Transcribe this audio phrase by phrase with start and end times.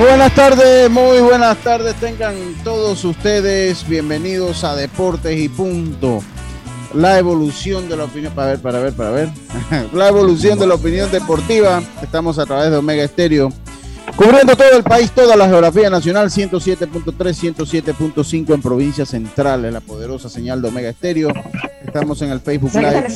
[0.00, 1.94] Buenas tardes, muy buenas tardes.
[1.96, 6.22] Tengan todos ustedes bienvenidos a Deportes y Punto.
[6.94, 9.28] La evolución de la opinión, para ver, para ver, para ver.
[9.92, 11.82] la evolución de la opinión deportiva.
[12.02, 13.52] Estamos a través de Omega Estéreo.
[14.16, 20.28] Cubriendo todo el país, toda la geografía nacional, 107.3, 107.5 en provincias centrales, la poderosa
[20.28, 21.32] señal de Omega Estéreo.
[21.84, 23.06] Estamos en el Facebook Live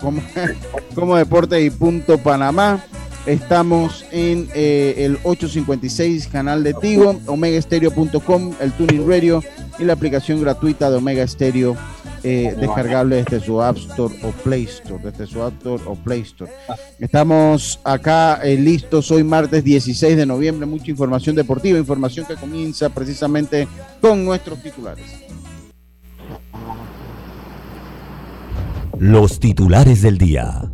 [0.00, 0.22] como,
[0.94, 2.84] como Deportes y Punto Panamá.
[3.26, 9.42] Estamos en eh, el 856 canal de Tigo, omegaestereo.com, el Tuning Radio
[9.80, 11.76] y la aplicación gratuita de Omega Stereo
[12.22, 16.22] eh, descargable desde su App Store o Play Store, desde su App Store o Play
[16.22, 16.50] Store.
[16.98, 22.88] Estamos acá eh, listos hoy martes 16 de noviembre, mucha información deportiva, información que comienza
[22.90, 23.68] precisamente
[24.00, 25.04] con nuestros titulares.
[28.98, 30.70] Los titulares del día.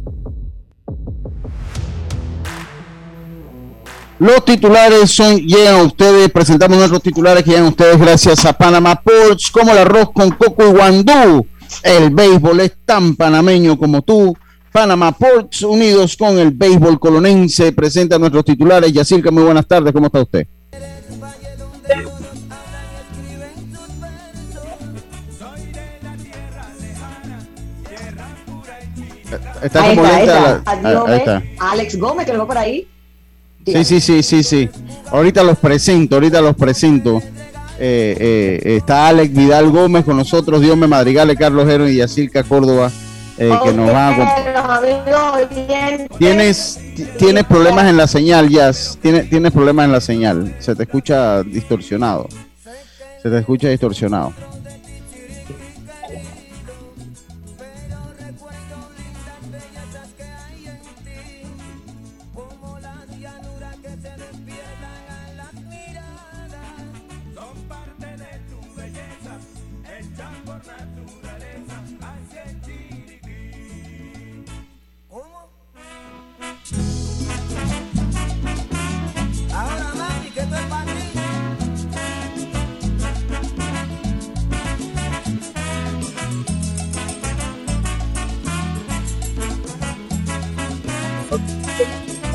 [4.23, 8.53] Los titulares son, llegan a ustedes, presentamos nuestros titulares que llegan a ustedes gracias a
[8.53, 11.45] Panama Ports, como el arroz con coco y guandú.
[11.83, 14.37] El béisbol es tan panameño como tú.
[14.71, 18.93] Panama Ports, unidos con el béisbol colonense, presenta nuestros titulares.
[18.93, 20.47] Yacirca, muy buenas tardes, ¿cómo está usted?
[29.61, 30.63] Está como lenta.
[30.65, 31.43] Ahí está.
[31.59, 32.87] Alex Gómez, que lo por ahí.
[33.65, 34.69] Sí, sí, sí, sí, sí.
[35.11, 37.23] Ahorita los presento, ahorita los presento.
[37.79, 38.17] Eh,
[38.65, 42.93] eh, está Alex Vidal Gómez con nosotros, Dios me madrigale, Carlos Heron y Yacirca Córdoba,
[43.39, 44.81] eh, que nos van a
[46.19, 46.79] Tienes,
[47.19, 48.99] tienes problemas en la señal, Jazz.
[49.03, 50.55] Tienes, tienes problemas en la señal.
[50.61, 52.29] Se te escucha distorsionado.
[53.23, 54.33] Se te escucha distorsionado.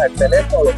[0.07, 0.71] El teléfono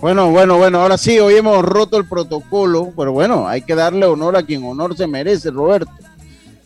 [0.00, 4.06] Bueno, bueno, bueno, ahora sí, hoy hemos roto el protocolo, pero bueno, hay que darle
[4.06, 5.90] honor a quien honor se merece, Roberto.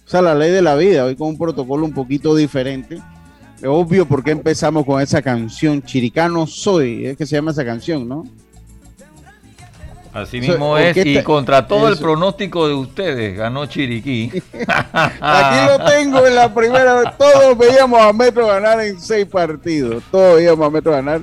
[0.06, 3.00] O sea, la ley de la vida, hoy con un protocolo un poquito diferente
[3.67, 8.25] obvio porque empezamos con esa canción, Chiricano Soy, es que se llama esa canción, ¿no?
[10.12, 14.31] Así mismo es, y contra todo el pronóstico de ustedes, ganó Chiriquí.
[14.93, 20.03] Aquí lo tengo en la primera vez, todos veíamos a Metro ganar en seis partidos,
[20.11, 21.23] todos veíamos a Metro ganar.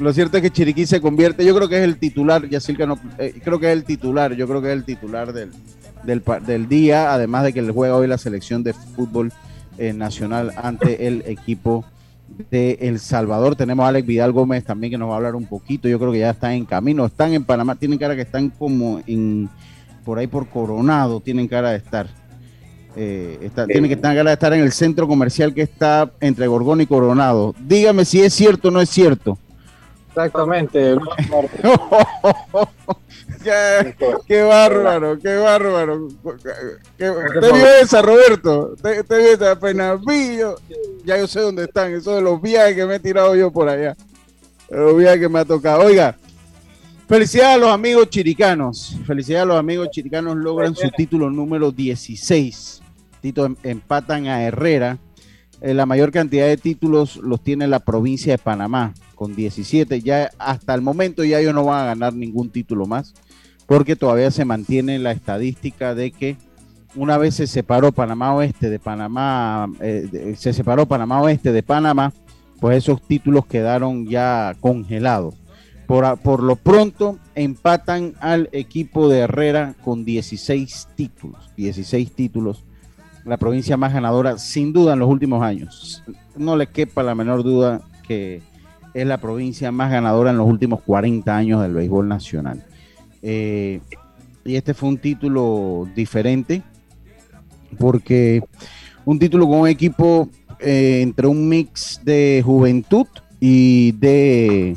[0.00, 2.98] Lo cierto es que Chiriquí se convierte, yo creo que es el titular, Yacirca no,
[3.18, 5.52] eh, creo que es el titular, yo creo que es el titular del,
[6.02, 9.32] del, del día, además de que le juega hoy la selección de fútbol
[9.78, 11.84] eh, nacional ante el equipo
[12.50, 13.56] de El Salvador.
[13.56, 15.88] Tenemos a Alex Vidal Gómez también que nos va a hablar un poquito.
[15.88, 17.06] Yo creo que ya están en camino.
[17.06, 17.74] Están en Panamá.
[17.74, 19.48] Tienen cara que están como en
[20.04, 21.20] por ahí por Coronado.
[21.20, 22.06] Tienen cara de estar.
[22.96, 26.80] Eh, tienen que estar cara de estar en el centro comercial que está entre Gorgón
[26.80, 27.54] y Coronado.
[27.60, 29.38] Dígame si es cierto o no es cierto.
[30.18, 30.96] Exactamente.
[34.26, 36.08] qué, bárbaro, qué bárbaro.
[36.98, 38.74] te vio esa, Roberto.
[38.82, 39.58] Te, vio esa.
[41.04, 41.92] Ya yo sé dónde están.
[41.94, 43.96] Eso de los viajes que me he tirado yo por allá.
[44.68, 45.84] los viajes que me ha tocado.
[45.84, 46.16] Oiga,
[47.08, 48.94] Felicidades a los amigos chiricanos.
[49.06, 50.36] Felicidades a los amigos chiricanos.
[50.36, 52.82] Logran su título número 16.
[53.22, 54.98] Tito em, empatan a Herrera.
[55.60, 60.00] Eh, la mayor cantidad de títulos los tiene la provincia de Panamá, con 17.
[60.00, 63.14] Ya hasta el momento ya ellos no van a ganar ningún título más,
[63.66, 66.36] porque todavía se mantiene la estadística de que
[66.94, 72.12] una vez se separó Panamá Oeste de Panamá, eh, se separó Panamá Oeste de Panamá,
[72.60, 75.34] pues esos títulos quedaron ya congelados.
[75.86, 82.64] Por, por, lo pronto empatan al equipo de Herrera con 16 títulos, 16 títulos,
[83.28, 86.02] la provincia más ganadora sin duda en los últimos años.
[86.36, 88.40] No le quepa la menor duda que
[88.94, 92.64] es la provincia más ganadora en los últimos 40 años del béisbol nacional.
[93.22, 93.80] Eh,
[94.44, 96.62] y este fue un título diferente
[97.78, 98.42] porque
[99.04, 100.28] un título con un equipo
[100.58, 103.06] eh, entre un mix de juventud
[103.38, 104.76] y de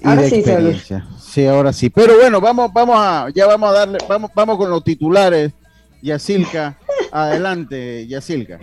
[0.00, 1.06] y Ahora de sí, experiencia.
[1.20, 1.90] Sí, ahora sí.
[1.90, 5.52] Pero bueno, vamos, vamos a, ya vamos a darle, vamos, vamos con los titulares.
[6.00, 6.77] Yacilca,
[7.12, 8.60] adelante, Yacilca.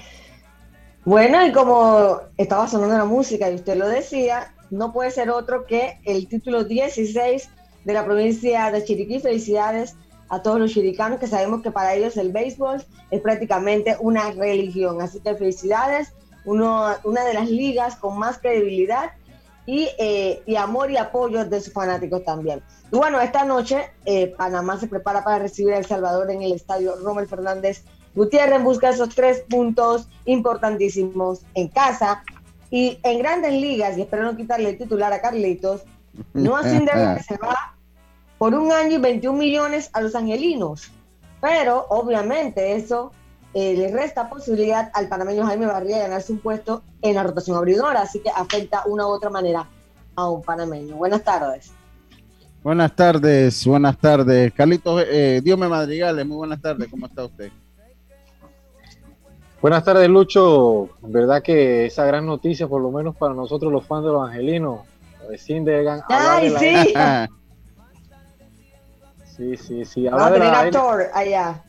[1.06, 5.65] Bueno, y como estaba sonando la música y usted lo decía, no puede ser otro
[5.65, 7.50] que el título 16
[7.83, 9.19] de la provincia de Chiriquí.
[9.19, 9.95] Felicidades
[10.30, 15.01] a todos los chiricanos que sabemos que para ellos el béisbol es prácticamente una religión.
[15.01, 16.13] Así que felicidades,
[16.45, 19.12] uno, una de las ligas con más credibilidad
[19.68, 22.62] y, eh, y, amor y apoyo de sus fanáticos también.
[22.91, 26.53] Y bueno, esta noche eh, Panamá se prepara para recibir a El Salvador en el
[26.53, 27.83] estadio Rommel Fernández
[28.15, 32.23] Gutiérrez busca esos tres puntos importantísimos en casa.
[32.71, 35.83] Y en grandes ligas, y espero no quitarle el titular a Carlitos,
[36.33, 37.75] no que se va
[38.38, 40.91] por un año y 21 millones a los angelinos.
[41.41, 43.12] Pero obviamente eso
[43.53, 47.56] eh, le resta posibilidad al panameño Jaime Barría de ganarse un puesto en la rotación
[47.56, 49.67] abridora, así que afecta una u otra manera
[50.15, 50.95] a un panameño.
[50.95, 51.71] Buenas tardes.
[52.63, 54.51] Buenas tardes, buenas tardes.
[54.53, 57.51] Carlitos, eh, Dios me madrigales, muy buenas tardes, ¿cómo está usted?
[59.65, 60.89] Buenas tardes, Lucho.
[61.01, 64.81] Verdad que esa gran noticia, por lo menos para nosotros los fans de los angelinos,
[65.27, 66.94] recién de Ay, de sí.
[69.25, 70.06] sí, sí, sí.
[70.06, 71.63] Va a tener actor allá.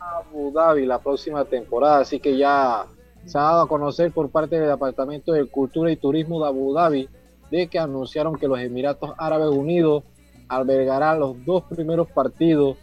[0.00, 2.86] Abu Dhabi la próxima temporada, así que ya
[3.24, 6.74] se ha dado a conocer por parte del Departamento de Cultura y Turismo de Abu
[6.74, 7.08] Dhabi
[7.48, 10.02] de que anunciaron que los Emiratos Árabes Unidos
[10.48, 12.76] albergarán los dos primeros partidos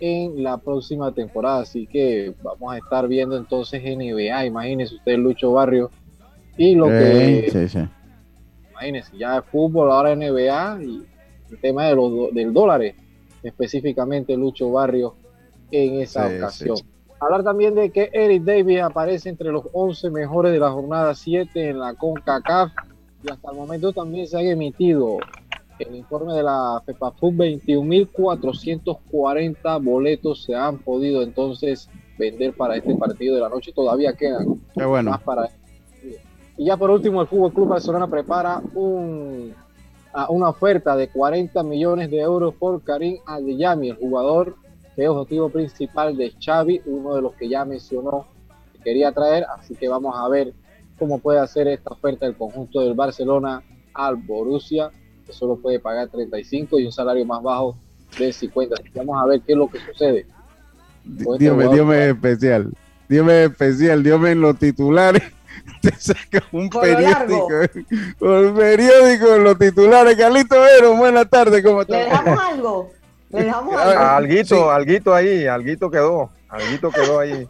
[0.00, 5.52] en la próxima temporada, así que vamos a estar viendo entonces NBA, imagínense usted Lucho
[5.52, 5.90] Barrio
[6.56, 7.78] y lo que sí, sí.
[8.70, 11.06] imagínense, ya es fútbol, ahora NBA y
[11.50, 12.82] el tema de los, del dólar,
[13.42, 15.14] específicamente Lucho Barrio
[15.70, 16.76] en esa ocasión.
[17.20, 21.70] Hablar también de que Eric Davis aparece entre los 11 mejores de la jornada 7
[21.70, 22.70] en la CONCACAF
[23.24, 25.18] y hasta el momento también se ha emitido
[25.84, 31.88] el informe de la FEPAFUT 21.440 boletos se han podido entonces
[32.18, 33.72] vender para este partido de la noche.
[33.72, 35.10] Todavía quedan Qué bueno.
[35.10, 35.48] más para
[36.58, 39.54] y ya por último el Fútbol Club Barcelona prepara un,
[40.28, 44.56] una oferta de 40 millones de euros por Karim Adeyemi, el jugador
[44.96, 48.26] que es objetivo principal de Xavi, uno de los que ya mencionó
[48.72, 50.52] que quería traer, así que vamos a ver
[50.98, 53.62] cómo puede hacer esta oferta el conjunto del Barcelona
[53.94, 54.90] al Borussia,
[55.28, 57.76] que solo puede pagar 35 y un salario más bajo
[58.18, 58.74] de 50.
[58.80, 60.26] Así que vamos a ver qué es lo que sucede.
[61.06, 61.74] Este Dios me, jugador.
[61.74, 62.72] Dios me especial.
[63.08, 65.22] Dios me especial, Dios me en los titulares.
[65.82, 67.48] Te saca un Por periódico.
[68.20, 70.16] Un periódico en los titulares.
[70.16, 72.04] Carlito Vero, buenas tardes, ¿cómo ¿Le estás?
[72.24, 72.90] dejamos algo?
[73.30, 74.00] ¿Le dejamos algo?
[74.00, 74.62] Alguito, Sí.
[74.70, 77.46] alguito ahí, alguito quedó, alguito quedó ahí.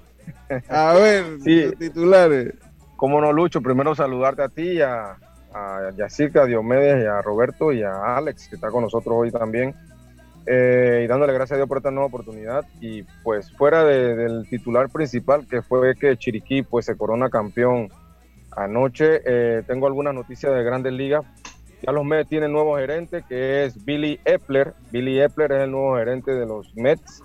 [0.69, 1.63] A ver, Sí.
[1.63, 2.55] los titulares.
[2.97, 5.17] Cómo no, Lucho, primero saludarte a ti, a,
[5.55, 9.31] a Yacirca, a Diomedes, y a Roberto y a Alex, que está con nosotros hoy
[9.31, 9.75] también.
[10.47, 12.65] Eh, y dándole gracias a Dios por esta nueva oportunidad.
[12.81, 17.91] Y pues fuera de- del titular principal, que fue que Chiriquí pues se corona campeón
[18.57, 21.25] anoche, eh, tengo algunas noticias de grandes ligas.
[21.83, 24.75] Ya los Mets tienen nuevo gerente, que es Billy Epler.
[24.91, 27.23] Billy Epler es el nuevo gerente de los Mets.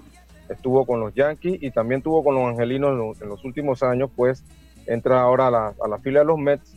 [0.50, 3.82] Estuvo con los Yankees y también estuvo con los Angelinos en los, en los últimos
[3.82, 4.44] años, pues
[4.86, 6.76] entra ahora a la, a la fila de los Mets.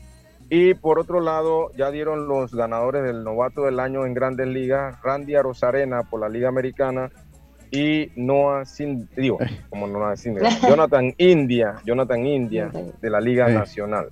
[0.49, 4.97] Y por otro lado, ya dieron los ganadores del novato del año en grandes ligas,
[5.03, 7.11] Randy Arozarena por la Liga Americana
[7.73, 9.39] y Noah Sin, digo,
[9.69, 10.39] como Noah Sin,
[10.69, 12.71] Jonathan India, Jonathan India
[13.03, 13.55] de la Liga Sí.
[13.55, 14.07] Nacional.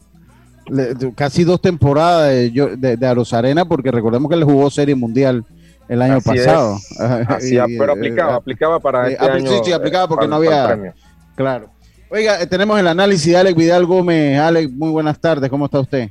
[0.67, 5.45] Le- casi dos temporadas de, de, de Arozarena, porque recordemos que él jugó Serie Mundial
[5.89, 6.77] el año Así pasado.
[6.77, 7.01] es.
[7.29, 9.51] Así, Y, pero eh, aplicaba, eh, aplicaba para eh, este año.
[9.53, 10.95] sí, sí, aplicaba porque eh, no había-.
[11.37, 11.69] Claro.
[12.11, 14.39] Oiga, eh, tenemos el análisis de Alex Vidal Gómez.
[14.41, 16.09] Alex, muy buenas tardes, ¿cómo está usted?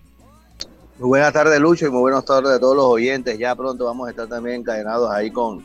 [1.03, 3.37] Muy buenas tardes, Lucho, y muy buenas tardes a todos los oyentes.
[3.37, 5.61] Ya pronto vamos a estar también encadenados ahí con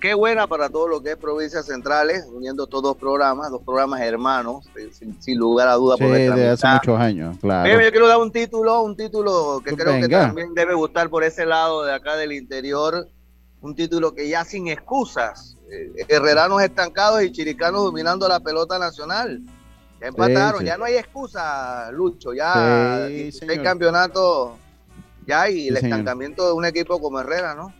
[0.00, 4.00] Qué buena para todo lo que es provincias centrales, uniendo estos dos programas, dos programas
[4.02, 5.96] hermanos, eh, sin, sin lugar a duda.
[5.96, 7.64] Sí, por de hace muchos años, claro.
[7.64, 11.24] Pero yo quiero dar un título, un título que creo que también debe gustar por
[11.24, 13.08] ese lado de acá del interior,
[13.62, 19.40] un título que ya sin excusas, eh, herreranos estancados y chiricanos dominando la pelota nacional.
[20.00, 20.66] Ya empataron, sí.
[20.66, 23.64] ya no hay excusa, Lucho, ya Sí, 16 señor.
[23.64, 24.50] campeonatos
[25.26, 25.98] ya y el Sí, señor.
[25.98, 27.72] estancamiento de un equipo como Herrera, ¿no?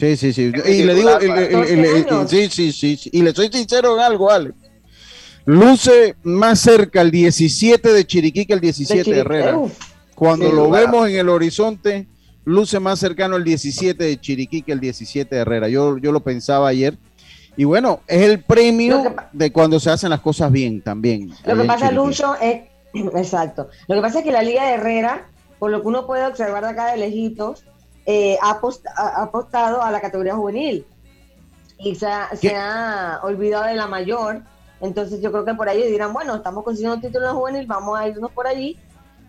[0.00, 0.52] Sí, sí, sí.
[0.64, 2.30] Es Y le digo, titular y para le- y le- y le- 12 años.
[2.30, 3.10] sí, sí, sí, sí.
[3.12, 4.52] Y le soy sincero en algo, Ale.
[5.44, 9.20] Luce más cerca el 17 de Chiriquí que el 17 de Chiriquí.
[9.20, 9.58] Herrera.
[9.58, 9.72] Uf,
[10.14, 12.06] Cuando lo lugar vemos en el horizonte,
[12.44, 15.68] luce más cercano el 17 de Chiriquí que el 17 de Herrera.
[15.68, 16.96] Yo, yo lo pensaba ayer.
[17.56, 21.30] Y bueno, es el premio que de cuando se hacen las cosas bien también.
[21.44, 21.90] Lo que pasa.
[21.90, 22.62] Lucho, es.
[22.94, 23.68] Exacto.
[23.88, 25.26] Lo que pasa es que la Liga de Herrera,
[25.62, 27.64] por lo que uno puede observar de acá de lejitos,
[28.04, 30.84] eh, ha, apost- ha apostado a la categoría juvenil
[31.78, 32.56] y se ha, se ¿Qué?
[32.56, 34.42] ha olvidado de la mayor.
[34.80, 37.96] Entonces, yo creo que por ahí dirán, bueno, estamos consiguiendo un título en juvenil, vamos
[37.96, 38.76] a irnos por allí.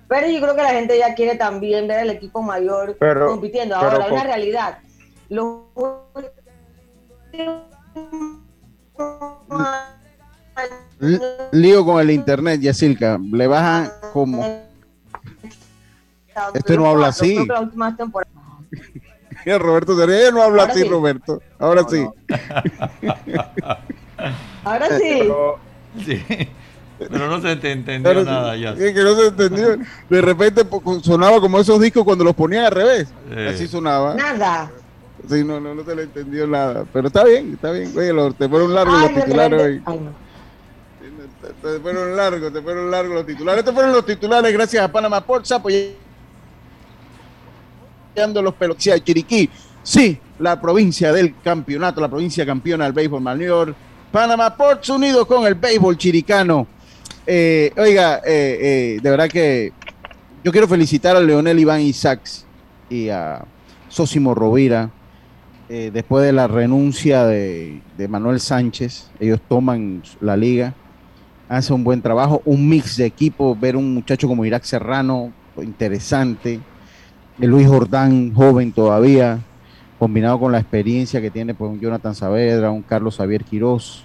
[0.08, 3.76] Pero yo creo que la gente ya quiere también ver al equipo mayor Pero- compitiendo.
[3.80, 4.80] pero Ahora, con- una realidad.
[5.30, 5.58] Los
[11.52, 13.20] lío con el internet, Yacilca.
[13.32, 14.73] Le bajan como.
[16.54, 17.38] Este no habla así.
[19.60, 20.88] Roberto se ríe, no habla así, sí.
[20.88, 21.42] Roberto.
[21.60, 22.08] Ahora sí.
[24.64, 25.30] Ahora sí.
[27.00, 28.72] Pero, no se te entendió nada ya.
[28.72, 29.78] Es que no se entendió.
[30.10, 30.64] De repente
[31.02, 33.10] sonaba como esos discos cuando los ponían al revés.
[33.50, 34.16] Así sonaba.
[34.16, 34.72] Nada.
[35.30, 36.86] Sí, no, no, no se le entendió nada.
[36.92, 37.92] Pero está bien, está bien.
[37.98, 39.82] Oye, lo- te fueron largos los titulares hoy.
[39.86, 40.24] ay, no.
[41.42, 43.60] Te, te fueron largos, te fueron largos los titulares.
[43.60, 45.96] Estos fueron los titulares gracias a Panamá Ports apoyando
[48.16, 49.50] los pelotas de Chiriquí.
[49.82, 53.76] Sí, la provincia del campeonato, la provincia campeona del béisbol mayor.
[54.12, 56.68] Panamá Ports unidos con el béisbol chiricano.
[57.26, 58.60] Eh, oiga, eh,
[58.96, 59.74] eh, de verdad que
[60.44, 62.46] yo quiero felicitar a Leonel Iván Isaacs
[62.90, 63.46] y a
[63.90, 64.92] Sosimo Rovira.
[65.70, 70.76] después de la renuncia de, de Manuel Sánchez, ellos toman la liga,
[71.50, 76.60] hacen un buen trabajo, un mix de equipo, ver un muchacho como Irak Serrano, interesante,
[77.40, 79.40] el Luis Jordán, joven todavía,
[80.00, 84.04] combinado con la experiencia que tiene pues, un Jonathan Saavedra, un Carlos Javier Quirós,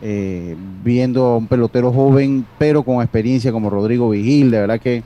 [0.00, 5.02] eh, viendo a un pelotero joven, pero con experiencia como Rodrigo Vigil, de verdad que...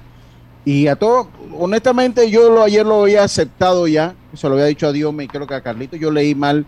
[0.64, 4.88] Y a todo, honestamente, yo lo, ayer lo había aceptado ya, se lo había dicho
[4.88, 6.66] a Dios, y creo que a Carlito, yo leí mal.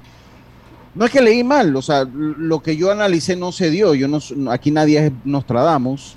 [0.94, 3.94] No es que leí mal, o sea, lo que yo analicé no se dio.
[3.94, 6.16] Yo no, aquí nadie es Nostradamus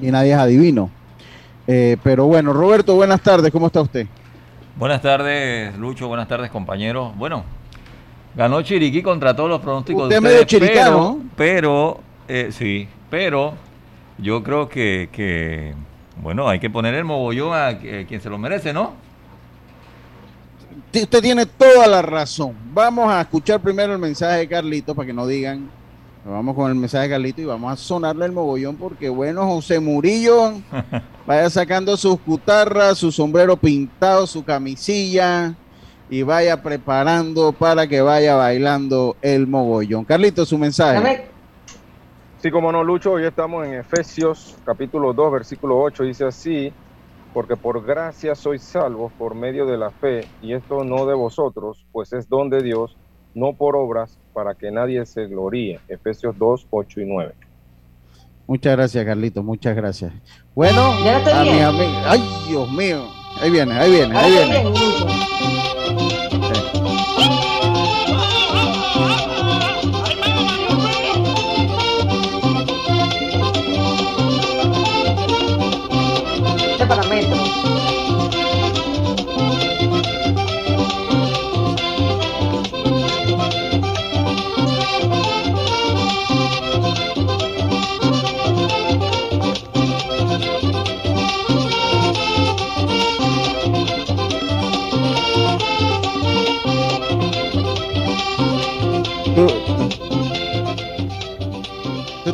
[0.00, 0.90] y nadie es adivino.
[1.70, 4.06] Eh, pero bueno, Roberto, buenas tardes, ¿cómo está usted?
[4.74, 6.08] Buenas tardes, Lucho.
[6.08, 7.14] Buenas tardes, compañeros.
[7.14, 7.44] Bueno,
[8.34, 12.88] ganó Chiriquí contra todos los pronósticos Usted de medio ustedes, chiricano, pero, pero eh, sí,
[13.10, 13.52] pero
[14.16, 15.74] yo creo que, que,
[16.22, 18.94] bueno, hay que poner el mogollón a, quien se lo merece, ¿no?
[20.94, 22.54] Usted tiene toda la razón.
[22.72, 25.68] Vamos a escuchar primero el mensaje de Carlito para que no digan.
[26.24, 29.80] Vamos con el mensaje de Carlito y vamos a sonarle el mogollón porque, bueno, José
[29.80, 30.52] Murillo
[31.26, 35.54] vaya sacando sus cutarras, su sombrero pintado, su camisilla
[36.10, 40.04] y vaya preparando para que vaya bailando el mogollón.
[40.04, 41.28] Carlito, su mensaje.
[42.38, 46.72] Sí, como no, Lucho, hoy estamos en Efesios capítulo 2, versículo 8, dice así,
[47.34, 51.84] porque por gracia sois salvos por medio de la fe, y esto no de vosotros,
[51.90, 52.96] pues es don de Dios,
[53.34, 55.80] no por obras, para que nadie se gloríe.
[55.88, 57.34] Efesios 2, 8 y 9.
[58.46, 60.12] Muchas gracias, Carlito, muchas gracias.
[60.54, 61.54] Bueno, Ya estoy a bien.
[61.56, 63.04] mis amigos- Ay, Dios mío.
[63.40, 65.57] Ahí viene, ahí viene, ahí estoy viene.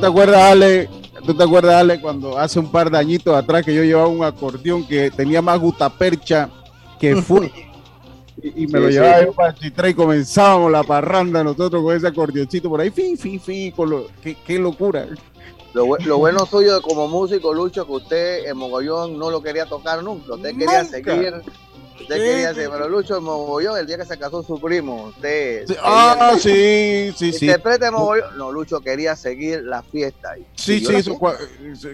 [0.04, 0.90] Te acuerdas, Ale?
[1.24, 4.22] ¿Tú te acuerdas, Ale, cuando hace un par de añitos atrás que yo llevaba un
[4.24, 6.50] acordeón que tenía más gutapercha
[6.98, 7.50] que fue?
[8.42, 8.92] Y, y me Sí, lo sí.
[8.92, 13.40] llevaba yo para y comenzábamos la parranda nosotros con ese acordeoncito por ahí, fin, fin,
[13.40, 15.06] fin, con lo, qué, qué locura.
[15.72, 20.02] Lo, lo bueno suyo como músico, Lucho, que usted en Mogollón no lo quería tocar
[20.04, 20.34] nunca.
[20.34, 20.84] Usted quería Nunca.
[20.84, 21.34] seguir.
[22.04, 22.54] Usted Sí, quería sí.
[22.54, 22.70] seguir.
[22.70, 25.66] Pero Lucho en Mogollón, el día que se casó su primo, usted.
[25.66, 27.46] Sí, Ah, sí, sí, sí.
[27.46, 28.36] Interprete Mogollón.
[28.38, 30.30] No, Lucho quería seguir la fiesta.
[30.32, 30.46] ahí.
[30.54, 31.18] Sí, sí, eso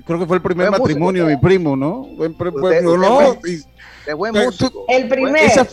[0.04, 2.06] creo que fue el primer Fue músico, matrimonio de mi primo, ¿no?
[2.16, 3.62] Fue- Usted- no, usted no, fue- y-
[4.06, 4.84] Es buen músico.
[4.88, 5.44] El primer.
[5.44, 5.66] esa,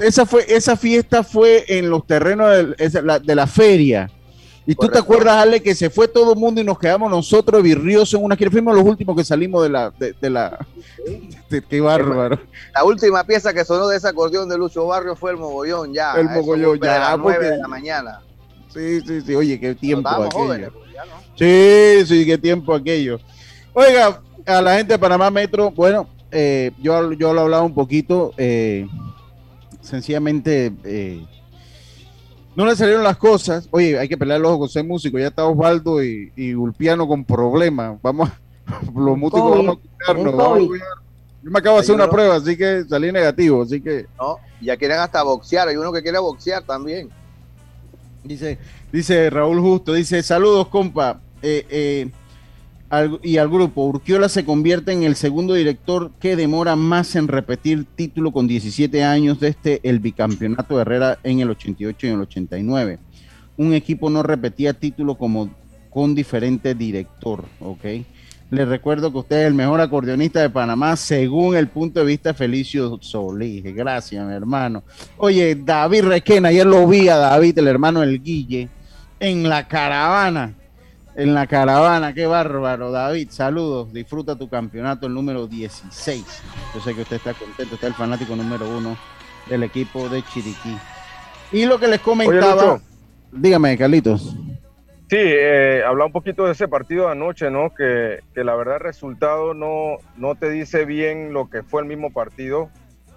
[0.00, 2.48] esa fue esa fiesta fue en los terrenos
[3.04, 4.10] la- de la feria.
[4.66, 7.62] Y tú te acuerdas, Ale, que se fue todo el mundo y nos quedamos nosotros
[7.62, 8.50] virriosos en una gira.
[8.50, 9.90] Fuimos los últimos que salimos de la.
[9.98, 10.64] De, de la
[11.50, 12.38] de- qué bárbaro.
[12.74, 16.12] La última pieza que sonó de ese acordeón de Lucho Barrio fue el mogollón ya.
[16.14, 18.20] El mogollón, ya, A las nueve porque- de la mañana.
[18.72, 19.34] Sí, sí, sí.
[19.34, 20.30] Oye, qué tiempo aquello.
[20.30, 21.12] jóvenes, pues, ya no.
[21.36, 23.18] Sí, sí, qué tiempo aquello.
[23.72, 28.32] Oiga, a la gente de Panamá Metro, bueno, eh, yo, yo lo hablaba un poquito,
[28.36, 28.86] eh,
[29.80, 31.24] sencillamente eh,
[32.56, 33.68] no le salieron las cosas.
[33.70, 35.18] Oye, hay que pelear los ojos con ser músico.
[35.18, 37.98] Ya está Osvaldo y, y Ulpiano con problemas.
[38.02, 38.40] Vamos, a-
[38.94, 39.80] los músicos vamos a
[40.14, 40.36] cuidarnos.
[40.36, 40.66] vamos a COVID.
[40.68, 40.88] cuidar.
[41.42, 43.62] Yo me acabo de hacer una prueba, así que salí negativo.
[43.62, 44.36] Así que ¿no?
[44.60, 45.68] Ya quieren hasta boxear.
[45.68, 47.08] Hay uno que quiere boxear también.
[48.22, 48.58] Dice,
[48.92, 51.20] dice Raúl Justo, dice, saludos, compa.
[51.42, 52.10] Eh, eh,
[53.22, 57.86] y al grupo, Urquiola se convierte en el segundo director que demora más en repetir
[57.94, 62.22] título con 17 años desde el bicampeonato de Herrera en el 88 y en el
[62.22, 62.98] 89.
[63.56, 65.50] Un equipo no repetía título como
[65.88, 67.84] con diferente director, ¿ok?
[68.50, 72.30] Les recuerdo que usted es el mejor acordeonista de Panamá según el punto de vista
[72.30, 73.62] de Felicio Solís.
[73.62, 74.82] Gracias, mi hermano.
[75.18, 78.68] Oye, David Requena, ayer lo vi a David, el hermano del Guille,
[79.20, 80.54] en la caravana.
[81.20, 83.28] En la caravana, qué bárbaro, David.
[83.28, 86.24] Saludos, disfruta tu campeonato, el número 16.
[86.74, 88.96] Yo sé que usted está contento, está el fanático número uno
[89.46, 90.78] del equipo de Chiriquí.
[91.52, 92.82] Y lo que les comentaba, Lucho.
[93.32, 94.34] dígame, Carlitos.
[95.10, 97.74] Sí, eh, habla un poquito de ese partido de anoche, ¿no?
[97.74, 101.88] Que, que la verdad el resultado no, no te dice bien lo que fue el
[101.88, 102.70] mismo partido.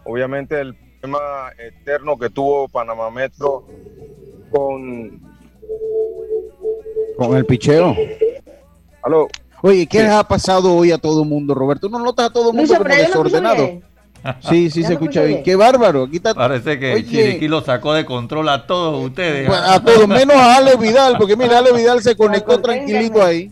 [0.03, 1.19] Obviamente el tema
[1.57, 3.65] eterno que tuvo Panamá Metro
[4.51, 5.22] con...
[7.17, 7.95] Con el picheo.
[9.03, 9.27] Aló,
[9.62, 10.03] Oye, ¿qué Sí.
[10.03, 11.88] les ha pasado hoy a todo el mundo, Roberto?
[11.88, 13.69] ¿No notas a todo el mundo como desordenado?
[14.49, 15.34] Sí, sí Ya se escucha bien.
[15.34, 15.43] bien.
[15.43, 16.03] Qué bárbaro.
[16.03, 17.03] Aquí está Parece que Oye.
[17.06, 19.47] Chiriquí lo sacó de control a todos ustedes.
[19.49, 23.51] Bueno, a todos, menos a Ale Vidal, porque mira, Ale Vidal se conectó tranquilito ahí.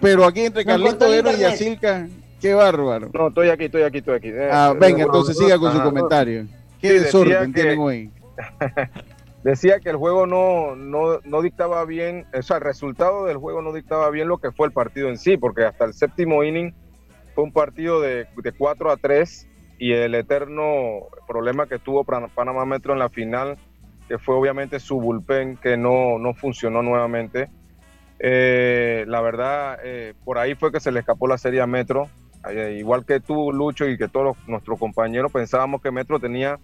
[0.00, 1.40] Pero aquí entre Carlito Vero y.
[1.40, 2.06] Yacilca,
[2.40, 3.10] qué bárbaro.
[3.12, 4.28] no, estoy aquí, estoy aquí, estoy aquí.
[4.28, 6.46] Eh, Ah, eh, venga, bueno, entonces siga con su comentario.
[6.80, 8.10] Qué Sí, desorden que- tienen hoy.
[9.42, 13.62] decía que el juego no, no, no dictaba bien, o sea, el resultado del juego
[13.62, 16.74] no dictaba bien lo que fue el partido en sí, porque hasta el séptimo inning
[17.34, 22.30] fue un partido de, de 4 a 3 y el eterno problema que tuvo Pan-
[22.34, 23.58] Panamá Metro en la final,
[24.08, 27.48] que fue obviamente su bullpen que no, no funcionó nuevamente.
[28.18, 32.08] Eh, la verdad, eh, por ahí fue que se le escapó la serie a Metro.
[32.48, 36.56] Eh, igual que tú, Lucho, y que todos nuestros compañeros pensábamos que Metro tenía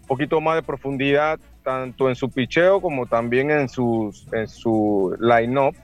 [0.00, 1.38] un poquito más de profundidad,
[1.70, 5.74] tanto en su picheo como también en, sus, en su line-up.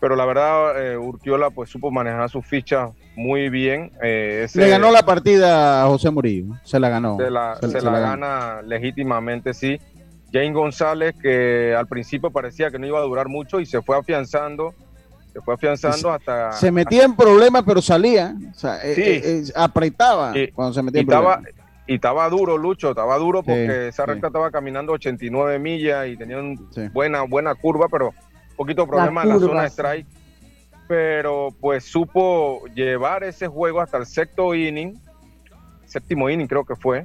[0.00, 3.92] Pero la verdad, eh, Urquiola pues supo manejar sus fichas muy bien.
[4.02, 6.54] Eh, ese- Le ganó la partida a José Murillo.
[6.64, 7.18] Se la ganó.
[7.18, 9.78] se la, Se- se se la la gana legítimamente, sí.
[10.32, 13.98] Jane González, que al principio parecía que no iba a durar mucho y se fue
[13.98, 14.74] afianzando,
[15.32, 16.52] se fue afianzando hasta...
[16.52, 18.34] Se metía en problemas, pero salía.
[18.50, 19.02] O sea, eh, Sí.
[19.02, 21.40] eh, eh, apretaba Y- cuando se metía en problemas.
[21.86, 24.10] Y estaba duro, Lucho, estaba duro Sí, porque esa sí.
[24.10, 26.88] recta estaba caminando 89 millas y tenía una Sí.
[26.92, 30.06] buena, buena curva, pero un poquito de problema en la zona de strike.
[30.88, 34.94] Pero pues supo llevar ese juego hasta el sexto inning,
[35.84, 37.04] séptimo inning creo que fue,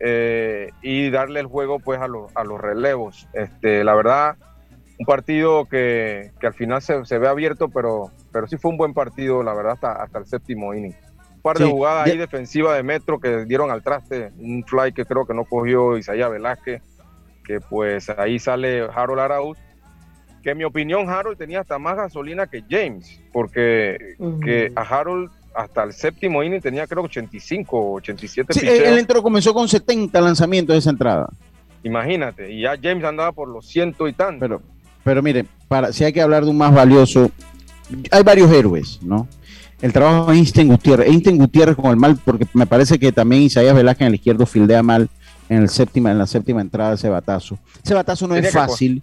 [0.00, 3.28] eh, y darle el juego pues a, los a los relevos.
[3.34, 4.36] Este, la verdad,
[4.98, 8.78] un partido que, que al final se, se ve abierto, pero, pero sí fue un
[8.78, 10.94] buen partido, la verdad, hasta, hasta el séptimo inning.
[11.44, 14.62] Un par de Sí, jugadas ya- ahí defensivas de Metro que dieron al traste, un
[14.64, 16.80] fly que creo que no cogió Isaías Velázquez,
[17.44, 19.58] que pues ahí sale Harold Arauz,
[20.40, 24.38] que en mi opinión Harold tenía hasta más gasolina que James, porque Ujú.
[24.38, 28.88] que a Harold hasta el séptimo inning tenía creo 85 o 87 Sí, picheos.
[28.88, 31.28] él entró, comenzó con 70 lanzamientos de esa entrada.
[31.82, 34.38] Imagínate, y ya James andaba por los ciento y tanto.
[34.38, 34.62] Pero,
[35.02, 37.32] pero mire, para, si hay que hablar de un más valioso,
[38.12, 39.26] hay varios héroes, ¿no?
[39.82, 41.08] El trabajo de Einstein Gutiérrez.
[41.08, 44.46] Einstein Gutiérrez con el mal, porque me parece que también Isaías Velázquez en el izquierdo
[44.46, 45.08] fildea mal
[45.48, 47.58] en, el séptima, en la séptima entrada de ese batazo.
[47.84, 49.02] Ese batazo no Tenía es fácil.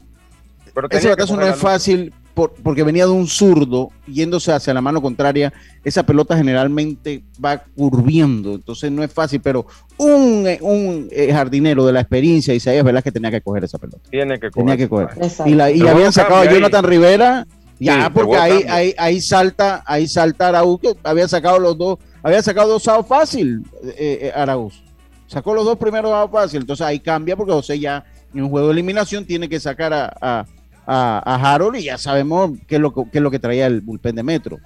[0.66, 4.80] Ese tenía batazo no es fácil por- porque venía de un zurdo yéndose hacia la
[4.80, 5.52] mano contraria.
[5.84, 9.66] Esa pelota generalmente va curviendo, entonces no es fácil, pero
[9.98, 14.00] un, un eh, jardinero de la experiencia, Isaías Velázquez, tenía que coger esa pelota.
[14.10, 15.08] Tiene que Tenía coger.
[15.10, 15.48] que coger.
[15.48, 16.50] Y, la, y habían sacado a ahí.
[16.54, 17.46] Jonathan Rivera
[17.80, 21.98] Ya, Sí, porque ahí, ahí, ahí salta, ahí salta Araúz, que había sacado los dos,
[22.22, 24.84] había sacado dos outs fácil, eh, eh, Araúz.
[25.28, 28.68] Sacó los dos primeros outs fácil, entonces ahí cambia porque José ya en un juego
[28.68, 30.46] de eliminación tiene que sacar a, a,
[30.86, 33.66] a- a Harold y ya sabemos qué es, lo, que- qué es lo que traía
[33.68, 34.58] el bullpen de Metro.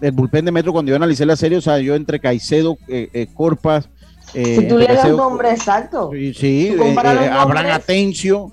[0.00, 3.08] El bullpen de Metro, cuando yo analicé la serie, o sea, yo entre Caicedo, eh,
[3.12, 3.88] eh, Corpas,
[4.34, 6.10] eh, Si tú le das un nombre exacto.
[6.12, 7.66] Sí, sí, eh, eh, Abraham.
[7.70, 8.52] Atencio.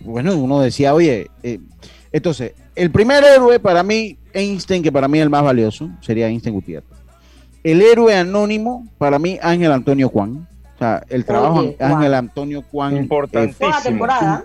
[0.00, 1.60] Bueno, uno decía, oye, eh,
[2.10, 6.28] entonces, el primer héroe para mí, Einstein, que para mí es el más valioso, sería
[6.28, 6.88] Einstein Gutiérrez.
[7.62, 10.48] El héroe anónimo, para mí, Ángel Antonio Juan.
[10.74, 11.92] O sea, el trabajo Oye, de Juan.
[11.92, 12.96] Ángel Antonio Juan.
[12.96, 13.68] eh, Importantísimo.
[13.68, 14.44] Toda la temporada.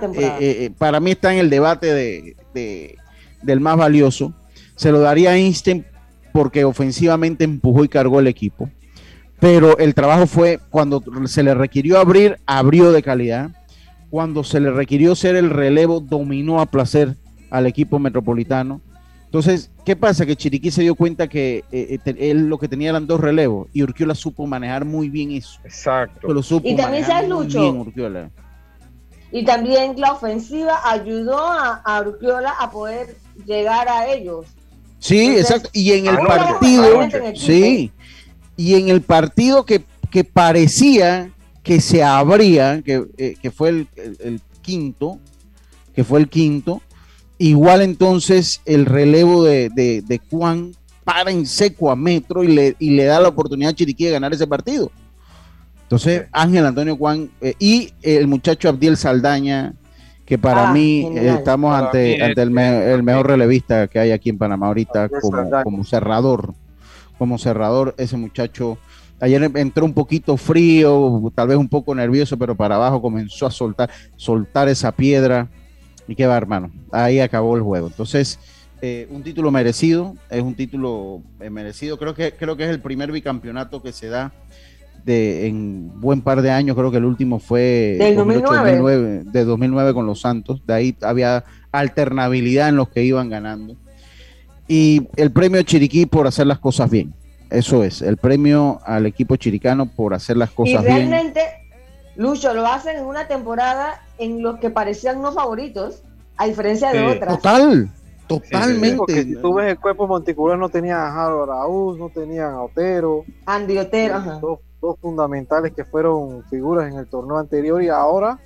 [0.14, 2.96] eh, eh, eh, para mí está en el debate de, de-
[3.42, 4.32] del más valioso.
[4.74, 5.84] Se lo daría a Einstein
[6.32, 8.68] porque ofensivamente empujó y cargó el equipo.
[9.38, 13.50] Pero el trabajo fue cuando se le requirió abrir, abrió de calidad.
[14.10, 17.16] Cuando se le requirió ser el relevo, dominó a placer
[17.50, 18.80] al equipo metropolitano.
[19.24, 20.24] Entonces, ¿qué pasa?
[20.24, 23.20] Que Chiriquí se dio cuenta que eh, eh, te- él lo que tenía eran dos
[23.20, 25.58] relevos y Urquiola supo manejar muy bien eso.
[25.64, 26.32] Exacto.
[26.32, 28.30] Lo supo Y también sabes, Lucho, bien Urquiola.
[29.32, 34.46] Y también la ofensiva ayudó a, a Urquiola a poder llegar a ellos.
[35.00, 35.70] Sí, Entonces, exacto.
[35.72, 37.90] Y en el partido, en sí,
[38.56, 41.30] y en el partido que, que parecía
[41.62, 45.18] que se abría, que, eh, que fue el, el- el quinto,
[45.94, 46.80] que fue el quinto,
[47.38, 50.72] igual entonces el relevo de, de, de Juan
[51.04, 54.12] para en seco a Metro y le, y le da la oportunidad a Chiriquí de
[54.12, 54.90] ganar ese partido.
[55.82, 59.74] Entonces, Ángel Antonio Juan eh, y el muchacho Abdiel Saldaña,
[60.24, 63.28] que para Ah, mí eh, estamos Para ante, mí es- ante el, me- el mejor
[63.28, 66.54] relevista que hay aquí en Panamá ahorita como, como cerrador.
[67.18, 68.78] Como cerrador, ese muchacho
[69.20, 73.50] ayer entró un poquito frío, tal vez un poco nervioso, pero para abajo comenzó a
[73.52, 75.48] soltar, soltar esa piedra.
[76.08, 76.70] Y qué va, hermano.
[76.92, 77.88] Ahí acabó el juego.
[77.88, 78.38] Entonces,
[78.82, 81.98] eh, un título merecido, es un título eh, merecido.
[81.98, 84.32] Creo que, creo que es el primer bicampeonato que se da
[85.04, 86.76] de, en buen par de años.
[86.76, 88.76] Creo que el último fue Del 2008, 2009.
[88.78, 90.62] 2009, de 2009 con los Santos.
[90.66, 93.76] De ahí había alternabilidad en los que iban ganando.
[94.68, 97.14] Y el premio Chiriquí por hacer las cosas bien.
[97.50, 101.32] Eso es, el premio al equipo chiricano por hacer las Y cosas bien.
[102.16, 106.02] Lucho, lo hacen en una temporada en los que parecían no favoritos,
[106.36, 107.16] a diferencia de Sí.
[107.16, 107.36] otras.
[107.36, 108.96] Total, Sí, totalmente.
[108.96, 112.62] porque si tú ves el cuerpo monticular no tenía a Harold Araúz, no tenían a
[112.62, 114.38] Otero, Andy Otero, ajá.
[114.40, 118.38] dos, dos fundamentales que fueron figuras en el torneo anterior y ahora,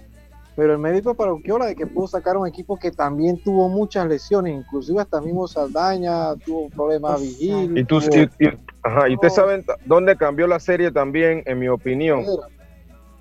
[0.57, 4.07] pero el mérito para Urquiola de que pudo sacar un equipo que también tuvo muchas
[4.07, 7.79] lesiones, inclusive hasta mismo Saldaña tuvo problemas Vigil.
[7.79, 8.51] Y, tú, tuvo- y, y-
[8.83, 12.25] ajá, y ustedes saben dónde cambió la serie también, en mi opinión.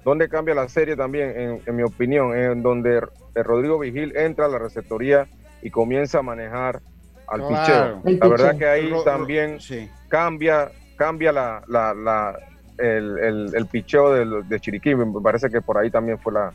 [0.04, 2.36] ¿Dónde cambia la serie también, en, en mi opinión?
[2.38, 2.98] En donde
[3.36, 5.28] eh, Rodrigo Vigil entra a la receptoría
[5.62, 6.82] y comienza a manejar
[7.28, 8.02] al Claro.
[8.02, 8.18] picheo.
[8.20, 9.90] La verdad que ahí Ro- ro- también sí.
[10.08, 12.40] cambia, cambia la, la, la-
[12.78, 14.96] el, el, el picheo de Chiriquí.
[14.96, 16.54] Me parece que por ahí también fue la...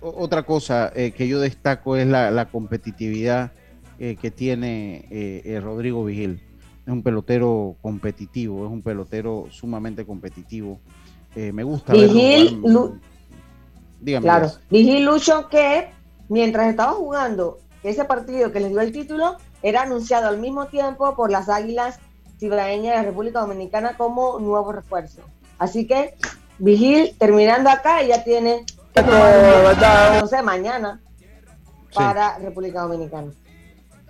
[0.00, 3.52] Otra cosa eh, que yo destaco es la, la competitividad
[4.00, 6.42] eh, que tiene eh, eh, Rodrigo Vigil.
[6.86, 10.80] Es un pelotero competitivo, es un pelotero sumamente competitivo.
[11.38, 11.92] Eh, me gusta.
[11.92, 12.60] Vigil.
[12.64, 12.98] Lu-
[14.00, 14.50] Dígame, Claro.
[14.70, 15.88] Vigil Lucho que
[16.28, 21.14] mientras estaba jugando ese partido que les dio el título, era anunciado al mismo tiempo
[21.14, 22.00] por las Águilas
[22.40, 25.22] Cibaeñas de la República Dominicana como nuevo refuerzo.
[25.60, 26.14] Así que
[26.58, 31.00] Vigil terminando acá ya tiene que no sé, mañana
[31.90, 31.94] Sí.
[31.94, 33.30] para República Dominicana.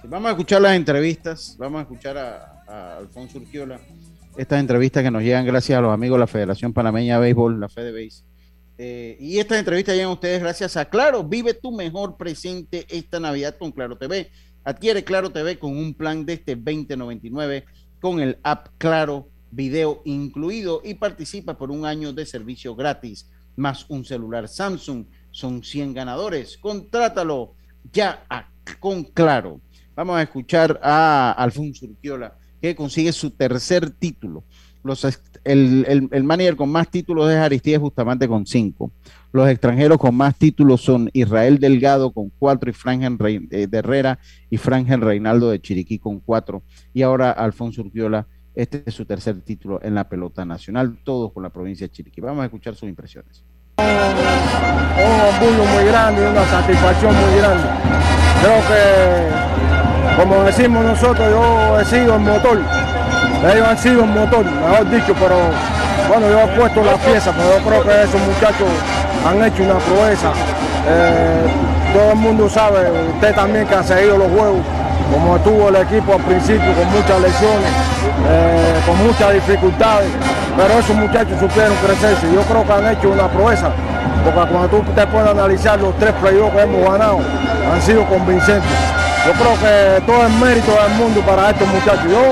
[0.01, 3.79] Sí, Vamos a escuchar las entrevistas, vamos a escuchar a, a Alfonso Urquiola,
[4.39, 7.59] estas entrevistas que nos llegan gracias a los amigos de la Federación Panameña de Béisbol,
[7.59, 8.23] la FedeBase.
[8.79, 13.19] Eh, y estas entrevistas llegan a ustedes gracias a Claro, vive tu mejor presente esta
[13.19, 14.31] Navidad con Claro TV.
[14.63, 17.65] Adquiere Claro TV con un plan de este 2099
[18.01, 23.87] con el app Claro Video incluido y participa por un año de servicio gratis más
[23.89, 25.07] un celular Samsung.
[25.33, 26.59] Son 100 ganadores.
[26.59, 27.55] Contrátalo
[27.93, 28.25] ya
[28.79, 29.61] con Claro.
[29.97, 34.45] Vamos a escuchar a Alfonso Urquiola, que consigue su tercer título.
[34.85, 35.05] Los,
[35.45, 38.93] el, el, el manager con más títulos es Aristides Bustamante con cinco.
[39.33, 44.19] Los extranjeros con más títulos son Israel Delgado con cuatro y Rey- eh, de Herrera
[44.49, 46.63] y Frangen Reinaldo de Chiriquí con cuatro.
[46.95, 51.43] Y ahora Alfonso Urquiola, este es su tercer título en la pelota nacional, todos con
[51.43, 52.21] la provincia de Chiriquí.
[52.21, 53.45] Vamos a escuchar sus impresiones.
[54.99, 57.69] un orgullo muy grande y una satisfacción muy grande.
[58.41, 59.38] Creo que,
[60.19, 62.59] como decimos nosotros, yo he sido el motor.
[63.53, 65.37] Ellos han sido el motor, mejor dicho, pero
[66.09, 68.69] bueno, yo he puesto las piezas, pero yo creo que esos muchachos
[69.25, 70.33] han hecho una proeza.
[70.89, 71.47] Eh,
[71.95, 74.59] todo el mundo sabe, usted también que ha seguido los juegos,
[75.13, 77.71] como estuvo el equipo al principio, con muchas lesiones,
[78.29, 80.11] eh, con muchas dificultades,
[80.57, 82.27] pero esos muchachos supieron crecerse.
[82.35, 83.71] Yo creo que han hecho una proeza,
[84.25, 87.21] porque cuando tú te puedes analizar los tres playoffs que hemos ganado,
[87.73, 88.98] han sido convincentes.
[89.29, 92.11] Yo creo que todo el mérito del mundo para estos muchachos.
[92.11, 92.25] Yo,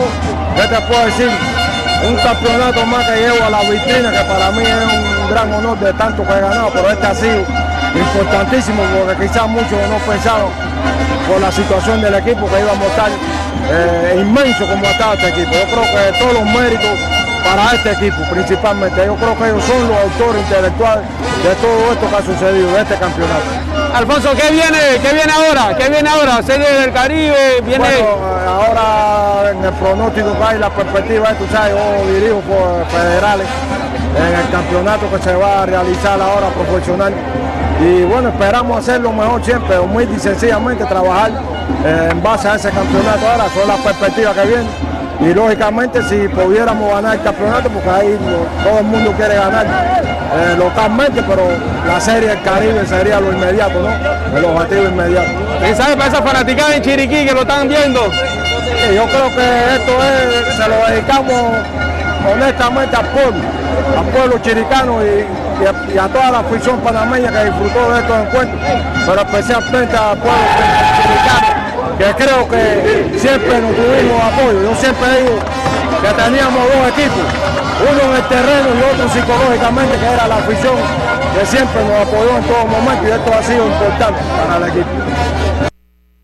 [0.57, 1.29] ¿qué te puedo decir?
[2.09, 5.79] Un campeonato más que llevo a la vitrina, que para mí es un gran honor
[5.79, 7.45] de tanto que he ganado, pero este ha sido
[7.93, 10.49] importantísimo porque quizás muchos no pensaron
[11.29, 15.53] por la situación del equipo que íbamos a estar eh, inmenso como estaba este equipo.
[15.53, 16.97] Yo creo que todos los méritos
[17.45, 21.05] para este equipo principalmente, yo creo que ellos son los autores intelectuales
[21.45, 23.66] de todo esto que ha sucedido, de este campeonato.
[23.97, 24.79] Alfonso, ¿qué viene?
[25.01, 25.75] ¿Qué viene ahora?
[25.75, 26.43] ¿Qué viene ahora?
[26.43, 27.79] Serie del Caribe, viene.
[27.79, 32.85] Bueno, eh, ahora en el pronóstico que hay, la perspectiva, tú sabes, yo dirijo por
[32.89, 33.47] federales
[34.19, 37.15] en el campeonato que se va a realizar ahora profesional.
[37.81, 41.31] Y bueno, esperamos hacer lo mejor siempre, humilde y sencillamente trabajar
[41.83, 44.69] eh, en base a ese campeonato ahora, son las perspectivas que vienen.
[45.21, 49.67] Y lógicamente si pudiéramos ganar el campeonato, porque ahí lo- todo el mundo quiere ganar
[49.67, 51.43] eh, localmente, pero
[51.87, 54.37] la serie del Caribe sería lo inmediato, ¿no?
[54.39, 55.29] El objetivo inmediato.
[55.71, 58.01] ¿Y sabes para esa fanaticada en Chiriquí que lo están viendo?
[58.05, 61.43] Sí, yo creo que esto es, se lo dedicamos
[62.31, 63.41] honestamente al pueblo,
[63.99, 65.25] al pueblo chiricano y,
[65.63, 68.61] y a, y a toda la afición panameña que disfrutó de estos encuentros,
[69.07, 70.43] pero especialmente al pueblo
[71.03, 71.56] chiricano,
[71.99, 74.63] que creo que siempre nos tuvimos apoyo.
[74.63, 75.39] Yo siempre digo
[76.03, 77.25] que teníamos dos equipos,
[77.81, 80.75] uno en el terreno y otro psicológicamente, que era la afición
[81.39, 84.89] que siempre nos apoyó en todo momento y esto ha sido importante para el equipo.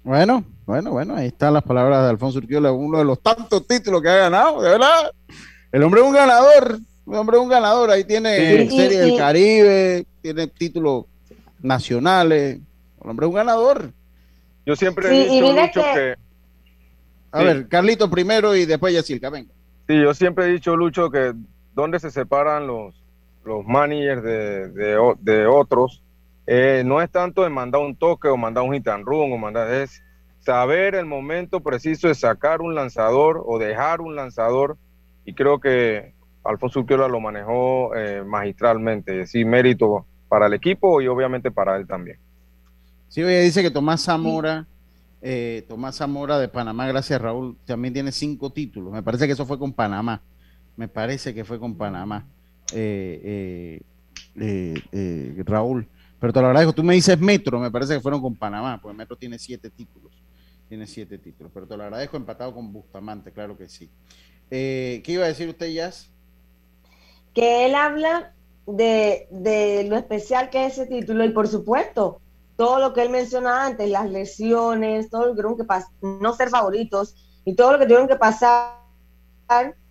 [0.05, 4.03] Bueno, bueno, bueno, ahí están las palabras de Alfonso Urquiola, uno de los tantos títulos
[4.03, 5.11] que ha ganado, de verdad.
[5.71, 8.77] El hombre es un ganador, el hombre es un ganador, ahí tiene Sí.
[8.77, 11.05] Serie del Caribe, tiene títulos
[11.61, 12.59] nacionales,
[13.03, 13.93] el hombre es un ganador.
[14.67, 16.17] Yo siempre Sí, he dicho, Lucho, que- que...
[17.33, 17.45] A Sí.
[17.47, 19.53] ver, Carlito primero y después Yacilca, venga.
[19.89, 21.33] Sí, yo siempre he dicho, Lucho, que
[21.75, 23.03] donde se separan los,
[23.45, 26.03] los managers de, de de otros,
[26.47, 29.39] eh, no es tanto en mandar un toque o mandar un hit and run, o
[29.39, 30.03] mandar, es
[30.41, 34.77] saber el momento preciso de sacar un lanzador o dejar un lanzador,
[35.25, 41.07] y creo que Alfonso Urquiola lo manejó eh, magistralmente, sí, mérito para el equipo y
[41.09, 42.19] obviamente para él también.
[43.13, 44.67] Sí, oye, dice que Tomás Zamora,
[45.21, 48.91] eh, Tomás Zamora de Panamá, gracias Raúl, también tiene cinco títulos.
[48.91, 50.23] Me parece que eso fue con Panamá.
[50.79, 52.27] Me parece que fue con Panamá.
[52.73, 53.81] Eh, eh,
[54.41, 55.87] eh, eh, Raúl.
[56.19, 56.73] Pero te lo agradezco.
[56.73, 60.11] Tú me dices Metro, me parece que fueron con Panamá, porque Metro tiene siete títulos.
[60.71, 61.53] Tiene siete títulos.
[61.53, 63.91] Pero te lo agradezco empatado con Bustamante, claro que sí.
[64.49, 66.11] ¿Qué iba a decir usted, Jazz?
[67.35, 68.33] que él habla
[68.67, 72.22] de, de lo especial que es ese título y por supuesto
[72.57, 75.67] todo lo que él mencionaba antes, las lesiones, todo lo que tuvieron que
[76.03, 78.77] no ser favoritos y todo lo que tuvieron que pasar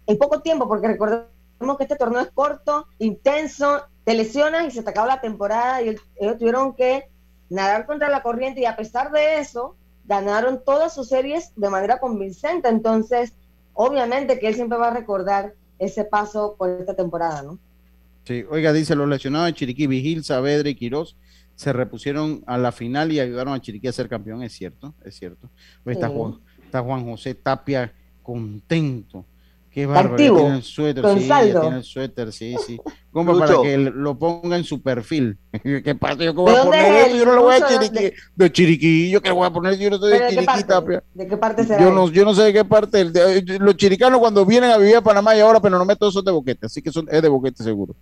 [0.08, 4.84] en poco tiempo, porque recordemos que este torneo es corto, intenso, te lesionas y se
[4.84, 7.10] te acaba la temporada y el- ellos tuvieron que
[7.50, 12.00] nadar contra la corriente y a pesar de eso ganaron todas sus series de manera
[12.00, 13.34] convincente, entonces
[13.74, 17.60] obviamente que él siempre va a recordar ese paso por esta temporada, ¿no?
[18.24, 21.16] Sí, oiga, dice, los lesionados de Chiriquí, Vigil, Saavedra y Quirós
[21.62, 25.16] se repusieron a la final y ayudaron a Chiriquí a ser campeón, es cierto, es
[25.16, 25.48] cierto.
[25.86, 26.14] Hoy está, Sí.
[26.16, 27.94] Juan, está Juan José Tapia
[28.24, 29.26] contento.
[29.70, 32.78] Qué bárbaro, tiene el suéter, sí, tiene el suéter, sí, sí.
[33.14, 35.38] Para que lo ponga en su perfil.
[35.64, 36.16] ¿Qué pasa?
[36.24, 37.20] Yo que ¿De voy a dónde poner es eso, él?
[37.20, 39.78] yo no lo voy a Lucho, ¿de Chiriquí, de Chiriquí, yo que voy a poner,
[39.78, 40.64] yo no soy de ¿Pero de qué Chiriquí, parte?
[40.66, 41.04] Tapia.
[41.14, 43.06] ¿De qué parte será Yo no, yo no sé de qué parte.
[43.60, 46.32] los chiricanos cuando vienen a vivir a Panamá y ahora, pero no meto esos de
[46.32, 47.96] boquete, así que son, es de boquete seguro.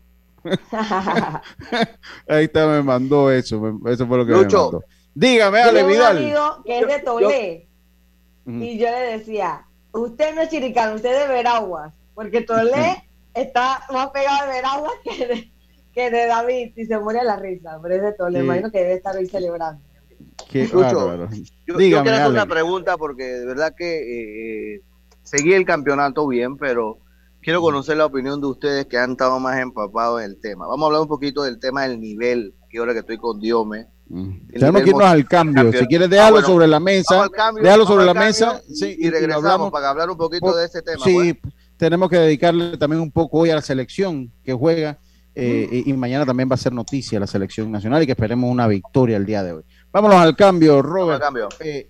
[2.28, 3.60] Ahí está, me mandó eso.
[3.60, 4.58] me- eso fue lo que Lucho.
[4.58, 4.84] me mandó.
[5.13, 6.17] Dígame, Yo Ale un Vidal.
[6.17, 7.67] amigo que es de Tolé
[8.45, 8.58] Ujú.
[8.58, 13.82] y yo le decía, usted no es chiricano, usted es de Veraguas, porque Tolé está
[13.91, 15.52] más pegado de Veraguas que de,
[15.93, 18.45] que de David y se muere la risa, pero es de Tolé, Sí.
[18.45, 19.82] imagino que debe estar hoy celebrando.
[20.49, 21.28] Qué Lucho.
[21.28, 21.28] Yo,
[21.67, 22.30] yo Dígame, quiero hacer Ale.
[22.34, 24.82] una pregunta porque de verdad que eh,
[25.23, 26.97] seguí el campeonato bien, pero
[27.41, 30.67] quiero conocer la opinión de ustedes que han estado más empapados en el tema.
[30.67, 33.88] Vamos a hablar un poquito del tema del nivel, que ahora que estoy con Diome.
[34.08, 34.47] Mm.
[34.54, 35.63] Tenemos que irnos al cambio.
[35.63, 35.80] cambio.
[35.82, 36.47] Si quieres, Ah, déjalo bueno.
[36.47, 37.30] sobre la mesa.
[37.30, 38.62] cambio, Déjalo sobre la mesa.
[38.67, 39.71] y, sí, y regresamos hablamos.
[39.71, 41.04] para hablar un poquito Por- de ese tema.
[41.06, 41.54] Sí, pues.
[41.78, 44.97] tenemos que dedicarle también un poco hoy a la selección que juega.
[45.36, 48.52] eh, y, y mañana también va a ser noticia la selección nacional y que esperemos
[48.52, 49.63] una victoria el día de hoy.
[49.93, 51.21] Vámonos al cambio, Vamos al Robert.
[51.21, 51.49] cambio.
[51.62, 51.89] Eh,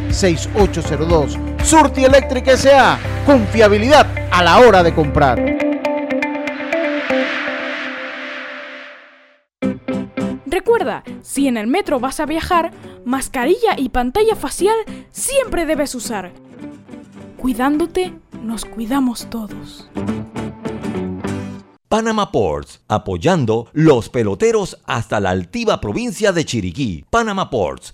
[0.11, 1.63] 6492-6802.
[1.63, 2.99] Surti Electric S.A.
[3.25, 5.39] Confiabilidad a la hora de comprar.
[10.45, 12.71] Recuerda, si en el metro vas a viajar,
[13.05, 14.75] mascarilla y pantalla facial
[15.11, 16.31] siempre debes usar.
[17.37, 19.89] Cuidándote, nos cuidamos todos.
[21.91, 27.03] Panama Ports, apoyando los peloteros hasta la altiva provincia de Chiriquí.
[27.09, 27.93] Panama Ports,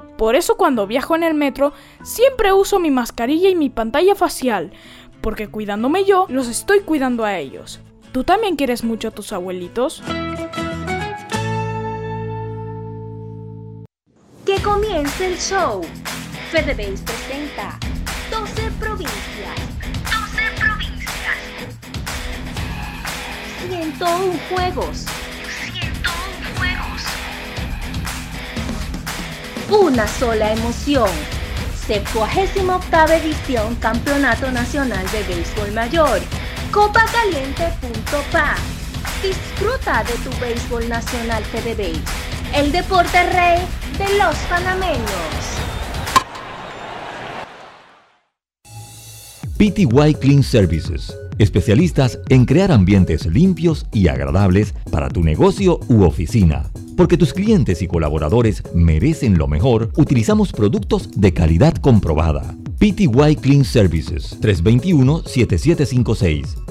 [0.21, 4.71] Por eso cuando viajo en el metro siempre uso mi mascarilla y mi pantalla facial,
[5.19, 7.79] porque cuidándome yo, los estoy cuidando a ellos.
[8.11, 10.03] ¿Tú también quieres mucho a tus abuelitos?
[14.45, 15.81] Que comience el show.
[16.51, 17.79] FedeBase presenta
[18.29, 19.55] 12 provincias.
[20.03, 21.37] 12 provincias.
[23.67, 25.20] 101 juegos.
[29.71, 31.09] Una sola emoción.
[31.87, 36.19] 78 edición Campeonato Nacional de Béisbol Mayor.
[36.73, 38.55] Copacaliente.pa.
[39.23, 42.01] Disfruta de tu béisbol nacional FedeBase.
[42.53, 43.61] El deporte rey
[43.97, 45.61] de los panameños.
[49.57, 56.69] PTY Clean Services, especialistas en crear ambientes limpios y agradables para tu negocio u oficina.
[56.95, 62.55] Porque tus clientes y colaboradores merecen lo mejor, utilizamos productos de calidad comprobada.
[62.79, 66.70] PTY Clean Services 321-7756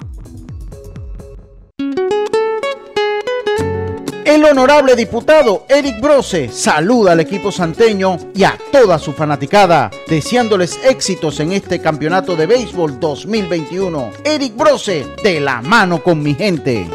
[4.31, 10.79] El honorable diputado Eric Brose saluda al equipo santeño y a toda su fanaticada, deseándoles
[10.85, 14.11] éxitos en este campeonato de béisbol 2021.
[14.23, 16.89] Eric Brose, de la mano con mi gente.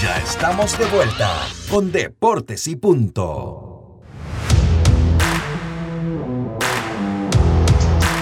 [0.00, 1.34] Ya estamos de vuelta
[1.68, 3.72] con Deportes y Punto.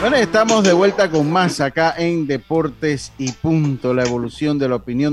[0.00, 4.76] Bueno, estamos de vuelta con más acá en Deportes y Punto, la evolución de la
[4.76, 5.12] opinión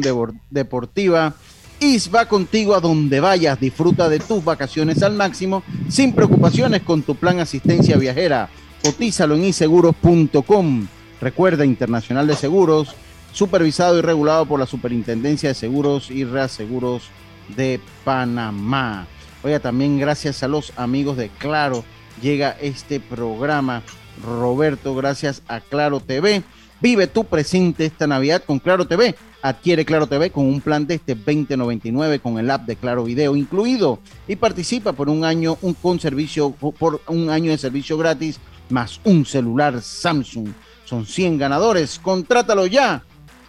[0.49, 1.33] deportiva.
[1.79, 7.03] IS va contigo a donde vayas, disfruta de tus vacaciones al máximo, sin preocupaciones con
[7.03, 8.49] tu plan asistencia viajera.
[8.83, 10.87] Cotízalo en iseguros.com.
[11.21, 12.95] Recuerda, Internacional de Seguros,
[13.31, 17.09] supervisado y regulado por la Superintendencia de Seguros y Reaseguros
[17.55, 19.07] de Panamá.
[19.43, 21.83] Oiga, también gracias a los amigos de Claro
[22.21, 23.83] llega este programa.
[24.23, 26.43] Roberto, gracias a Claro TV.
[26.79, 29.15] Vive tu presente esta Navidad con Claro TV.
[29.41, 33.35] Adquiere Claro TV con un plan de este 2099 con el app de Claro Video
[33.35, 38.39] incluido y participa por un año un, con servicio por un año de servicio gratis
[38.69, 40.49] más un celular Samsung.
[40.85, 41.99] Son 100 ganadores.
[41.99, 43.03] Contrátalo ya.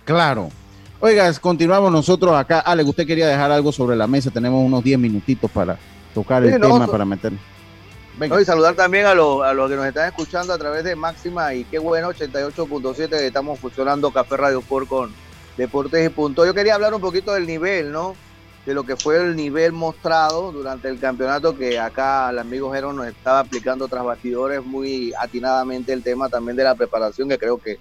[0.05, 0.51] Claro.
[1.01, 2.61] Oigas, continuamos nosotros acá.
[2.61, 4.31] Ale, usted quería dejar algo sobre la mesa.
[4.31, 5.79] Tenemos unos 10 minutitos para
[6.14, 7.33] tocar el no, tema, para meter.
[8.20, 11.54] Y saludar también a los a los que nos están escuchando a través de Máxima
[11.54, 15.12] y qué bueno, 88.7, que estamos funcionando Café Radio Sport con
[15.56, 16.44] Deportes y Punto.
[16.44, 18.16] Yo quería hablar un poquito del nivel, ¿no?
[18.66, 22.92] De lo que fue el nivel mostrado durante el campeonato que acá el amigo Jero
[22.92, 27.58] nos estaba aplicando tras bastidores muy atinadamente el tema también de la preparación, que creo
[27.58, 27.78] que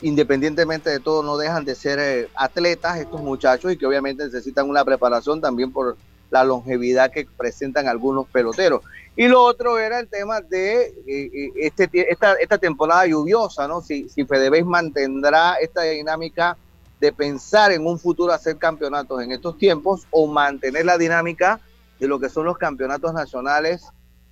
[0.00, 4.70] independientemente de todo no dejan de ser eh, atletas estos muchachos y que obviamente necesitan
[4.70, 5.98] una preparación también por
[6.30, 8.80] la longevidad que presentan algunos peloteros.
[9.16, 13.80] Y lo otro era el tema de eh, eh, este, esta, esta temporada lluviosa, ¿no?
[13.80, 16.56] Si, si Fedebéis mantendrá esta dinámica
[17.00, 21.60] de pensar en un futuro hacer campeonatos en estos tiempos o mantener la dinámica
[22.00, 23.86] de lo que son los campeonatos nacionales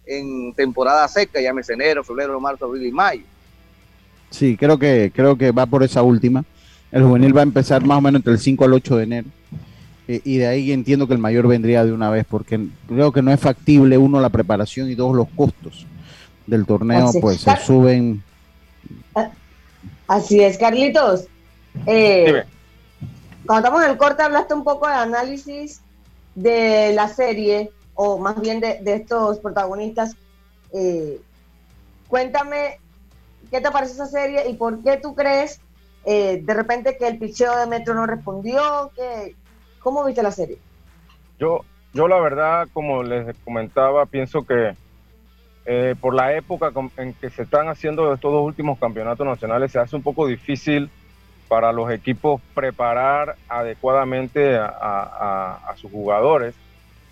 [0.05, 3.23] en temporada seca, llámese enero, febrero, marzo, abril y mayo.
[4.31, 6.45] Sí, creo que, creo que va por esa última.
[6.91, 9.29] El juvenil va a empezar más o menos entre el 5 al 8 de enero.
[10.09, 13.23] Eh, y de ahí entiendo que el mayor vendría de una vez, porque creo que
[13.23, 15.87] no es factible, uno, la preparación y dos, los costos
[16.47, 18.23] del torneo, Así pues se suben.
[20.09, 21.27] Así es, Carlitos.
[21.87, 22.45] Eh, Dime.
[23.47, 25.81] cuando estamos en el corte hablaste un poco de análisis
[26.35, 30.17] de la serie, o más bien de, de estos protagonistas.
[30.73, 31.21] Eh,
[32.09, 32.79] cuéntame,
[33.51, 35.61] ¿qué te parece esa serie y por qué tú crees
[36.05, 38.91] eh, de repente que el picheo de Metro no respondió?
[38.97, 39.37] Que,
[39.83, 40.59] ¿Cómo viste la serie?
[41.39, 41.61] Yo,
[41.93, 44.77] yo la verdad, como les comentaba, pienso que
[45.65, 49.79] eh, por la época en que se están haciendo estos dos últimos campeonatos nacionales, se
[49.79, 50.91] hace un poco difícil
[51.49, 56.55] para los equipos preparar adecuadamente a- a sus jugadores,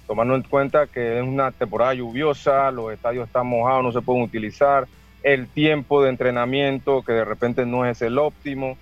[0.06, 4.22] tomando en cuenta que es una temporada lluviosa, los estadios están mojados, no se pueden
[4.22, 4.86] utilizar,
[5.22, 8.78] el tiempo de entrenamiento que de repente no es el óptimo.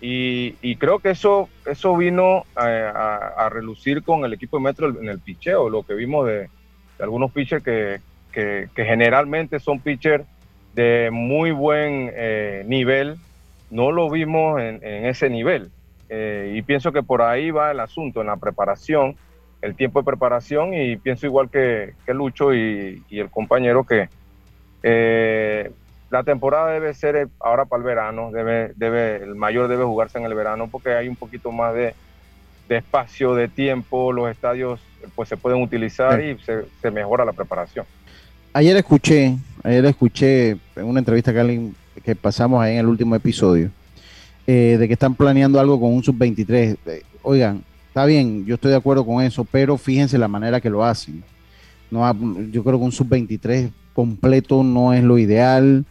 [0.00, 5.20] Y, creo que eso, eso vino a, relucir con el equipo de Metro en el
[5.20, 6.48] picheo, lo que vimos de,
[6.98, 8.00] algunos pitchers que,
[8.74, 10.24] generalmente son pitchers
[10.74, 13.16] de muy buen eh, nivel,
[13.70, 15.70] no lo vimos en, ese nivel.
[16.08, 19.16] Eh, y pienso que por ahí va el asunto, en la preparación,
[19.62, 24.08] el tiempo de preparación, y pienso igual que, Lucho y, y el compañero que
[24.82, 25.72] eh,
[26.10, 30.18] la temporada debe ser eh, ahora para el verano, debe, debe, el mayor debe jugarse
[30.18, 31.94] en el verano porque hay un poquito más de,
[32.68, 34.80] de espacio, de tiempo, los estadios
[35.14, 37.86] pues se pueden utilizar y se, se mejora la preparación.
[38.52, 43.14] Ayer escuché, ayer escuché en una entrevista que, alguien- que pasamos ahí en el último
[43.14, 43.70] episodio,
[44.46, 46.76] eh, de que están planeando algo con un sub-23.
[46.86, 50.70] Eh, oigan, está bien, yo estoy de acuerdo con eso, pero fíjense la manera que
[50.70, 51.22] lo hacen.
[51.90, 52.00] No,
[52.50, 55.84] yo creo que un sub-23 completo no es lo ideal.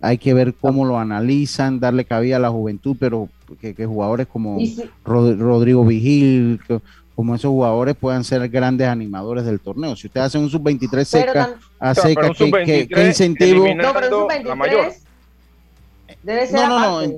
[0.00, 3.28] Hay que ver cómo lo analizan, darle cabida a la juventud, pero
[3.60, 6.80] que, que jugadores como Y si- Rod- Rodrigo Vigil, que-
[7.14, 9.94] como esos jugadores puedan ser grandes animadores del torneo.
[9.94, 13.66] Si usted hace un sub-23 Pero seca, a seca, ¿qué, qué- sub-23 qué incentivo?
[13.76, 14.86] No, pero un la mayor.
[14.92, 17.14] sub-23 debe ser No, no, no.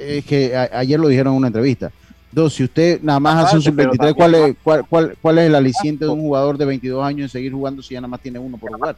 [0.00, 1.90] Es que a- ayer lo dijeron en una entrevista.
[2.30, 5.38] Dos, si usted nada más hace un Aparte, pero sub-23, ¿cuál es, cuál, cuál, cuál
[5.38, 8.08] es el aliciente de un jugador de 22 años en seguir jugando si ya nada
[8.08, 8.96] más tiene uno por jugar?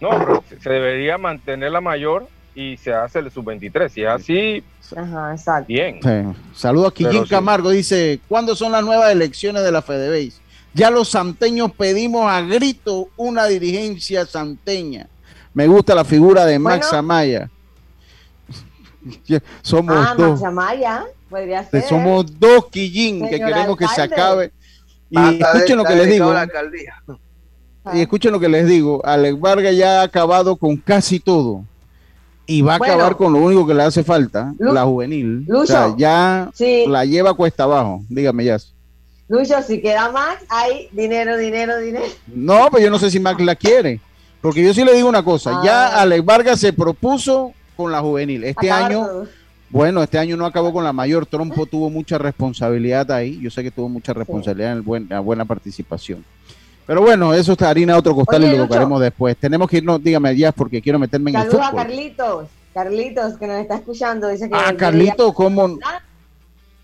[0.00, 3.88] No, pero se- se debería mantener la mayor y se hace el sub-23.
[3.88, 4.62] Si es así,
[4.96, 5.66] Ajá, exacto.
[5.68, 5.98] bien.
[6.02, 6.38] Sí.
[6.54, 7.30] Saludos a Quillín Pero sí.
[7.30, 10.40] Camargo, dice, ¿cuándo son las nuevas elecciones de la FedeBase?
[10.74, 15.08] Ya los santeños pedimos a grito una dirigencia santeña.
[15.54, 16.98] Me gusta la figura de Max Bueno.
[16.98, 17.50] Amaya.
[19.26, 20.30] Ya, Somos Ah, dos.
[20.40, 21.88] Max Amaya, podría que ser.
[21.88, 24.52] somos dos Quillín que queremos que se acabe.
[25.10, 26.30] Y Basta de- escuchen lo que les digo.
[26.30, 26.94] alcaldía.
[27.94, 29.00] Y escuchen lo que les digo.
[29.04, 31.64] Alex Vargas ya ha acabado con casi todo.
[32.48, 32.94] y va a Bueno.
[32.94, 35.44] acabar con lo único que le hace falta, Lu- la juvenil.
[35.48, 35.62] Lucho.
[35.62, 36.84] o sea, ya Sí.
[36.86, 38.04] la lleva cuesta abajo.
[38.08, 38.56] Dígame ya.
[39.26, 42.04] Lucho, si queda más, hay dinero, dinero, dinero.
[42.28, 44.00] No, pero yo no sé si Max la quiere.
[44.40, 45.56] Porque yo sí le digo una cosa.
[45.56, 45.62] Ah.
[45.64, 48.44] Ya Alex Vargas se propuso con la juvenil.
[48.44, 49.26] Este Acabar año, todo.
[49.76, 51.26] Bueno, este año no acabó con la mayor.
[51.26, 53.38] Trompo tuvo mucha responsabilidad ahí.
[53.40, 56.24] Yo sé que tuvo mucha responsabilidad en el buen- la buena participación.
[56.86, 58.68] Pero bueno, eso está harina otro costal Oye, y lo Lucho.
[58.68, 59.36] tocaremos después.
[59.36, 61.74] Tenemos que irnos, dígame ya, porque quiero meterme en el Saludos a.
[61.76, 62.48] Carlitos.
[62.72, 65.78] Carlitos, que nos está escuchando, dice que Ah, el Carlito, ¿cómo?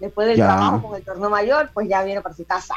[0.00, 0.46] después del Ya.
[0.46, 2.74] trabajo con el torneo mayor, pues ya viene para su casa.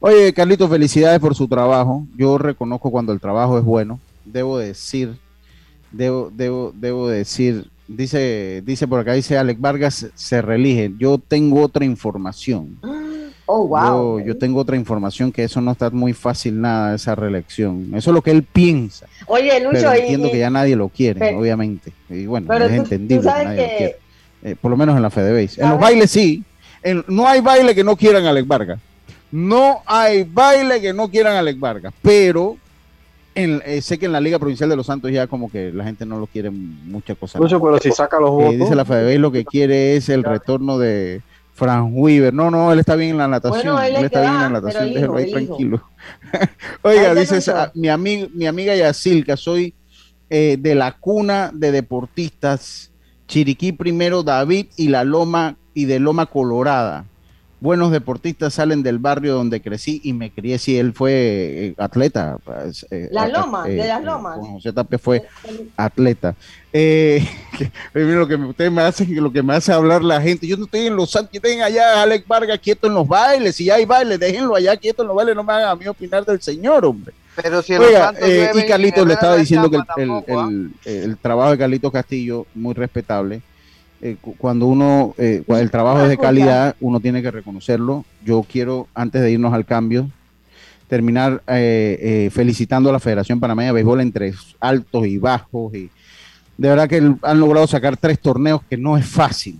[0.00, 2.06] Oye, Carlito, felicidades por su trabajo.
[2.16, 3.98] Yo reconozco cuando el trabajo es bueno.
[4.24, 5.18] Debo decir,
[5.90, 10.92] debo, debo, debo decir, dice, dice por acá, dice Alex Vargas se reelige.
[10.98, 12.78] Yo tengo otra información.
[13.50, 14.18] Oh, wow.
[14.20, 17.86] Yo, yo tengo otra información que eso no está muy fácil nada, esa reelección.
[17.94, 19.06] Eso es lo que él piensa.
[19.26, 21.90] Oye, Lucho, Pero entiendo y- que ya nadie lo quiere, Pero- obviamente.
[22.10, 23.96] Y bueno, pero es tú- tú entendible que nadie lo quiere.
[24.42, 25.62] Eh, por lo menos en la Fedebase.
[25.62, 26.44] En los bailes sí.
[26.82, 28.80] En- no hay baile que no quieran a Alex Vargas.
[29.32, 31.94] No hay baile que no quieran a Alex Vargas.
[32.02, 32.58] Pero
[33.42, 35.84] en- eh, sé que en la Liga Provincial de los Santos ya como que la
[35.84, 37.40] gente no lo quiere muchas cosas.
[37.40, 38.58] Lucho, pero si saca los votos.
[38.58, 41.22] dice la Fedebase lo que quiere es el retorno de
[41.54, 42.32] Frank Weaver.
[42.32, 43.74] No, no, él está bien en la natación.
[43.74, 44.92] Bueno, él él es está bien en la natación.
[44.94, 45.82] Déjelo ahí tranquilo.
[46.82, 47.40] Oiga, dice
[47.74, 49.74] mi, amiga, mi amiga Yacilca, soy
[50.30, 52.90] eh, de la cuna de deportistas,
[53.26, 57.04] Chiriquí primero, David y la Loma y de Loma Colorada.
[57.60, 60.58] Buenos deportistas salen del barrio donde crecí y me crié.
[60.58, 62.38] Si él fue eh, atleta.
[62.44, 64.38] pues, eh, La Loma, eh, de las eh, Lomas.
[64.38, 65.26] José Tapia fue
[65.76, 66.36] atleta.
[66.72, 67.26] Eh,
[67.94, 70.46] lo que me- ustedes me hacen, lo que me hace hablar la gente.
[70.46, 73.56] Yo no estoy en los Santos, dejen allá a Alex Vargas quieto en los bailes.
[73.56, 75.34] Si ya hay bailes, déjenlo allá quieto en los bailes.
[75.34, 77.12] No me hagan a mí opinar del señor, hombre.
[77.42, 80.48] Pero si Oiga, eh, y Carlitos le estaba diciendo que el, ¿ah?
[80.48, 83.42] el- el trabajo de Carlitos Castillo, muy respetable.
[84.00, 88.04] Eh, cu- cuando uno, eh, cuando el trabajo es de calidad, uno tiene que reconocerlo.
[88.24, 90.08] Yo quiero, antes de irnos al cambio,
[90.86, 95.74] terminar eh, eh, felicitando a la Federación Panameña de Béisbol entre altos y bajos.
[95.74, 95.90] Y
[96.56, 99.58] de verdad que han logrado sacar tres torneos que no es fácil.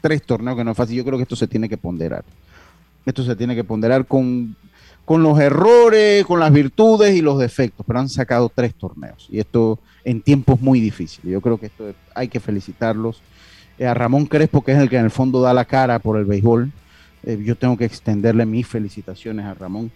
[0.00, 0.96] Tres torneos que no es fácil.
[0.96, 2.24] Yo creo que esto se tiene que ponderar.
[3.06, 4.56] Esto se tiene que ponderar con,
[5.04, 9.38] con los errores, con las virtudes y los defectos, pero han sacado tres torneos y
[9.40, 11.30] esto en tiempos muy difíciles.
[11.30, 13.20] Yo creo que esto hay que felicitarlos.
[13.78, 16.16] Eh, a Ramón Crespo, que es el que en el fondo da la cara por
[16.18, 16.70] el béisbol,
[17.24, 19.90] eh, yo tengo que extenderle mis felicitaciones a Ramón.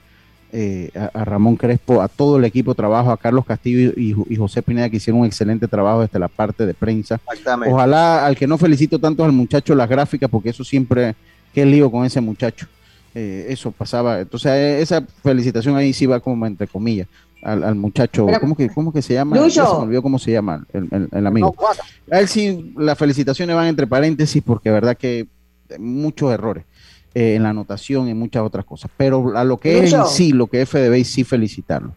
[0.52, 4.14] eh, a, a Ramón Crespo, a todo el equipo de trabajo, a Carlos Castillo y,
[4.28, 7.20] y José Pineda que hicieron un excelente trabajo desde la parte de prensa.
[7.30, 7.72] Exactamente.
[7.74, 11.14] Ojalá al que no felicito tanto al muchacho las gráficas, porque eso siempre,
[11.52, 12.66] qué lío con ese muchacho.
[13.14, 14.20] Eh, eso pasaba.
[14.20, 17.08] Entonces, esa felicitación ahí sí va como entre comillas
[17.42, 18.26] al, al muchacho.
[18.26, 19.36] Pero- ¿Cómo que, cómo que se llama?
[19.36, 19.66] Lucho.
[19.66, 21.54] Se me olvidó cómo se llama el, el- el amigo.
[22.10, 25.26] A él sí, las felicitaciones van entre paréntesis, porque verdad que
[25.78, 26.64] muchos errores
[27.14, 28.90] eh, en la anotación y muchas otras cosas.
[28.96, 31.94] Pero a lo que es en sí, lo que es FDB, sí felicitarlo.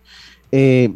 [0.51, 0.93] Eh,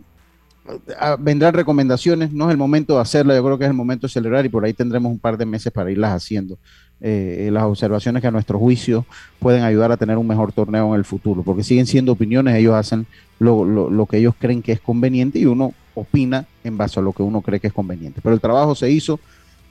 [1.20, 4.14] vendrán recomendaciones, no es el momento de hacerla, yo creo que es el momento de
[4.14, 6.58] celebrar y por ahí tendremos un par de meses para irlas haciendo.
[7.02, 9.06] Eh, las observaciones que a nuestro juicio
[9.40, 12.74] pueden ayudar a tener un mejor torneo en el futuro, porque siguen siendo opiniones, ellos
[12.74, 13.06] hacen
[13.38, 17.12] lo, lo- que ellos creen que es conveniente y uno opina en base a lo
[17.12, 18.22] que uno cree que es conveniente.
[18.24, 19.20] Pero el trabajo se hizo.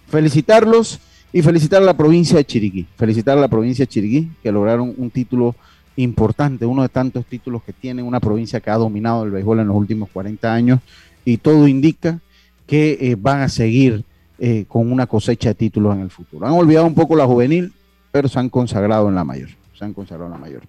[0.08, 1.00] Felicitarlos
[1.32, 2.86] y felicitar a la provincia de Chiriquí.
[2.96, 5.54] Felicitar a la provincia de Chiriquí, que lograron un título
[5.96, 9.68] importante, uno de tantos títulos que tiene una provincia que ha dominado el béisbol en
[9.68, 10.80] los últimos 40 años
[11.24, 12.20] y todo indica
[12.66, 14.04] que eh, van a seguir
[14.38, 16.46] eh, con una cosecha de títulos en el futuro.
[16.46, 17.72] Han olvidado un poco la juvenil,
[18.10, 19.48] pero se han consagrado en la mayor.
[19.78, 20.62] Se han consagrado en la mayor.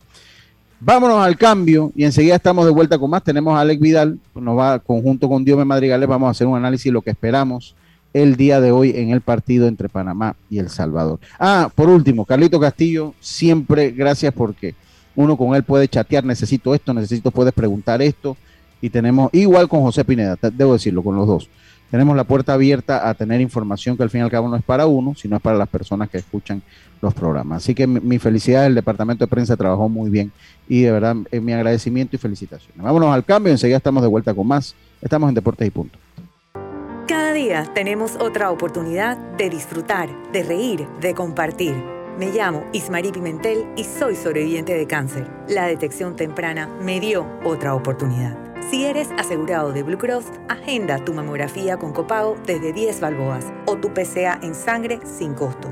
[0.80, 3.24] Vámonos al cambio y enseguida estamos de vuelta con más.
[3.24, 6.86] Tenemos a Alex Vidal, nos va conjunto con Diome Madrigales, vamos a hacer un análisis
[6.86, 7.76] de lo que esperamos
[8.13, 11.20] el día de hoy en el partido entre Panamá y El Salvador.
[11.39, 14.74] Ah, por último, Carlito Castillo, siempre gracias porque
[15.16, 18.38] uno con él puede chatear, necesito esto, necesito, puedes preguntar esto.
[18.82, 21.49] Y tenemos, igual con José Pineda, debo decirlo, con los dos.
[21.92, 24.64] Tenemos la puerta abierta a tener información que al fin y al cabo no es
[24.64, 26.62] para uno, sino es para las personas que escuchan
[27.02, 27.64] los programas.
[27.64, 30.32] Así que mi, mi felicidad, el departamento de prensa trabajó muy bien
[30.68, 32.82] y de verdad eh, mi agradecimiento y felicitaciones.
[32.82, 34.76] Vámonos al cambio, enseguida estamos de vuelta con más.
[35.02, 36.00] Estamos en Deportes y Punto.
[37.08, 41.76] Cada día tenemos otra oportunidad de disfrutar, de reír, de compartir.
[42.18, 45.30] Me llamo Ismarí Pimentel y soy sobreviviente de cáncer.
[45.48, 48.45] La detección temprana me dio otra oportunidad.
[48.70, 53.78] Si eres asegurado de Blue Cross, agenda tu mamografía con copago desde 10 balboas o
[53.78, 55.72] tu PCA en sangre sin costo.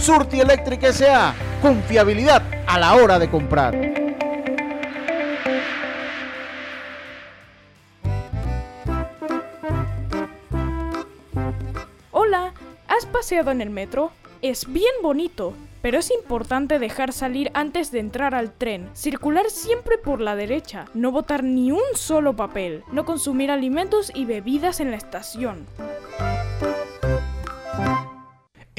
[0.00, 1.34] Surti Electric S.A.
[1.60, 3.74] Confiabilidad a la hora de comprar.
[12.12, 12.54] Hola,
[12.88, 14.10] ¿has paseado en el metro?
[14.40, 19.98] Es bien bonito, pero es importante dejar salir antes de entrar al tren, circular siempre
[19.98, 24.92] por la derecha, no botar ni un solo papel, no consumir alimentos y bebidas en
[24.92, 25.66] la estación.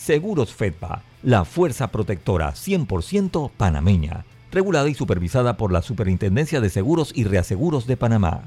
[0.00, 7.12] Seguros Fedpa la fuerza protectora 100% panameña, regulada y supervisada por la Superintendencia de Seguros
[7.14, 8.44] y Reaseguros de Panamá.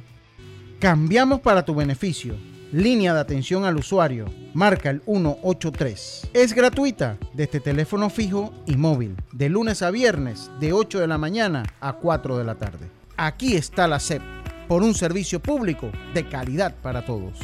[0.80, 2.36] Cambiamos para tu beneficio.
[2.72, 4.34] Línea de atención al usuario.
[4.56, 6.32] Marca el 183.
[6.34, 9.16] Es gratuita desde teléfono fijo y móvil.
[9.32, 12.90] De lunes a viernes, de 8 de la mañana a 4 de la tarde.
[13.16, 14.24] Aquí está la SEP.
[14.68, 17.38] Por un servicio público de calidad para todos.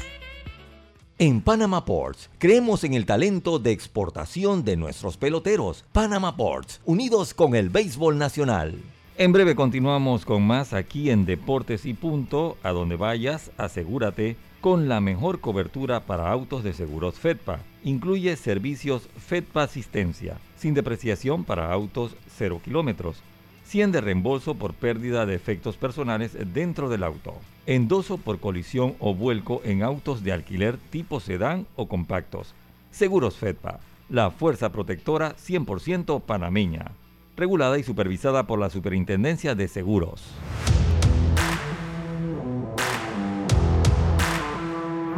[1.22, 5.84] En Panama Ports, creemos en el talento de exportación de nuestros peloteros.
[5.92, 8.82] Panama Ports, unidos con el béisbol nacional.
[9.18, 12.56] En breve continuamos con más aquí en Deportes y Punto.
[12.64, 17.60] A donde vayas, asegúrate con la mejor cobertura para autos de seguros FEDPA.
[17.84, 23.18] Incluye servicios FEDPA Asistencia, sin depreciación para autos 0 kilómetros
[23.70, 27.36] 100 de reembolso por pérdida de efectos personales dentro del auto.
[27.68, 32.56] Endoso por colisión o vuelco en autos de alquiler tipo sedán o compactos.
[32.90, 36.94] Seguros FEDPA, la fuerza protectora 100% panameña.
[37.38, 40.24] Regulada y supervisada por la Superintendencia de Seguros.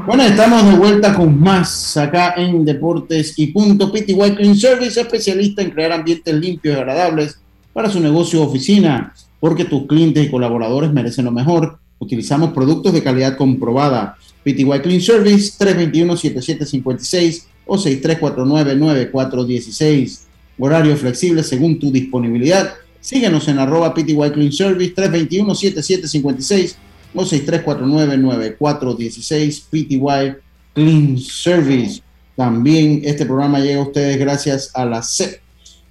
[0.06, 3.94] Bueno, estamos de vuelta con más acá en Deportes y Punto.
[3.94, 7.41] PTY Clean Service, especialista en crear ambientes limpios y agradables
[7.74, 11.80] para su negocio o oficina, porque tus clientes y colaboradores merecen lo mejor.
[12.00, 14.18] Utilizamos productos de calidad comprobada.
[14.44, 20.22] PTY Clean Service 321-7756 o 6349-9416.
[20.58, 22.74] Horario flexible según tu disponibilidad.
[23.00, 26.74] Síguenos en arroba PTY Clean Service 321-7756
[27.14, 29.62] o 6349-9416.
[29.70, 30.34] PTY
[30.74, 32.02] Clean Service.
[32.36, 35.41] También este programa llega a ustedes gracias a la CEP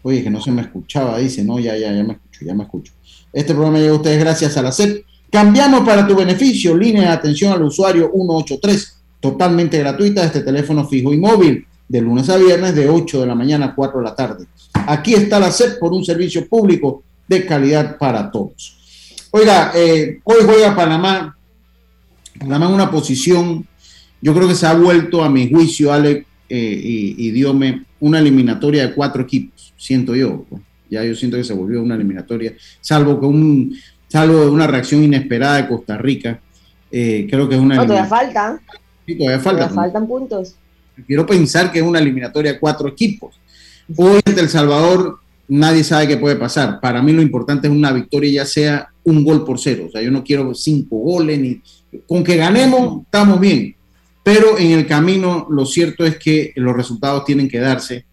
[0.02, 2.64] Oye, que no se me escuchaba, dice, no, ya, ya, ya me escucho, ya me
[2.64, 2.92] escucho.
[3.32, 5.04] Este programa llega a ustedes gracias a la SEP.
[5.30, 11.12] Cambiamos para tu beneficio, línea de atención al usuario 183, totalmente gratuita, este teléfono fijo
[11.12, 14.14] y móvil, de lunes a viernes, de 8 de la mañana a 4 de la
[14.14, 14.46] tarde.
[14.72, 18.76] Aquí está la SEP por un servicio público de calidad para todos.
[19.30, 21.36] Oiga, eh, hoy juega Panamá.
[22.38, 23.66] Panamá en una posición,
[24.20, 28.18] yo creo que se ha vuelto a mi juicio, Alex eh, y, y Diome, una
[28.18, 30.44] eliminatoria de cuatro equipos siento yo.
[30.48, 30.62] Pues.
[30.90, 33.76] Ya yo siento que se volvió una eliminatoria, salvo que un,
[34.08, 36.40] salvo una reacción inesperada de Costa Rica.
[36.90, 37.76] Eh, creo que es una.
[37.76, 38.60] No, todavía faltan.
[39.06, 39.68] Sí, todavía faltan.
[39.68, 40.56] Todavía faltan puntos.
[41.06, 43.40] Quiero pensar que es una eliminatoria de cuatro equipos.
[43.96, 46.80] Hoy ante El Salvador nadie sabe qué puede pasar.
[46.80, 49.86] Para mí lo importante es una victoria, ya sea un gol por cero.
[49.88, 51.62] O sea, yo no quiero cinco goles ni.
[52.06, 53.76] Con que ganemos, estamos bien.
[54.22, 58.04] Pero en el camino, lo cierto es que los resultados tienen que darse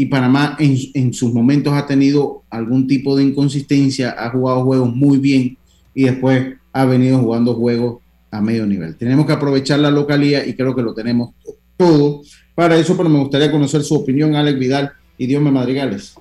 [0.00, 4.94] y Panamá en, en, sus momentos ha tenido algún tipo de inconsistencia, ha jugado juegos
[4.94, 5.58] muy bien
[5.92, 8.96] y después ha venido jugando juegos a medio nivel.
[8.96, 11.34] Tenemos que aprovechar la localía y creo que lo tenemos
[11.76, 12.22] todo.
[12.54, 16.14] Para eso, pero me gustaría conocer su opinión, Alex Vidal y Dios me Madrigales.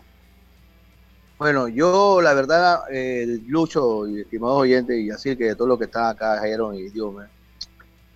[1.38, 5.86] Bueno, yo la verdad, eh, Lucho y estimados oyentes, y así que todo lo que
[5.86, 7.14] está acá, Jairo y Dios,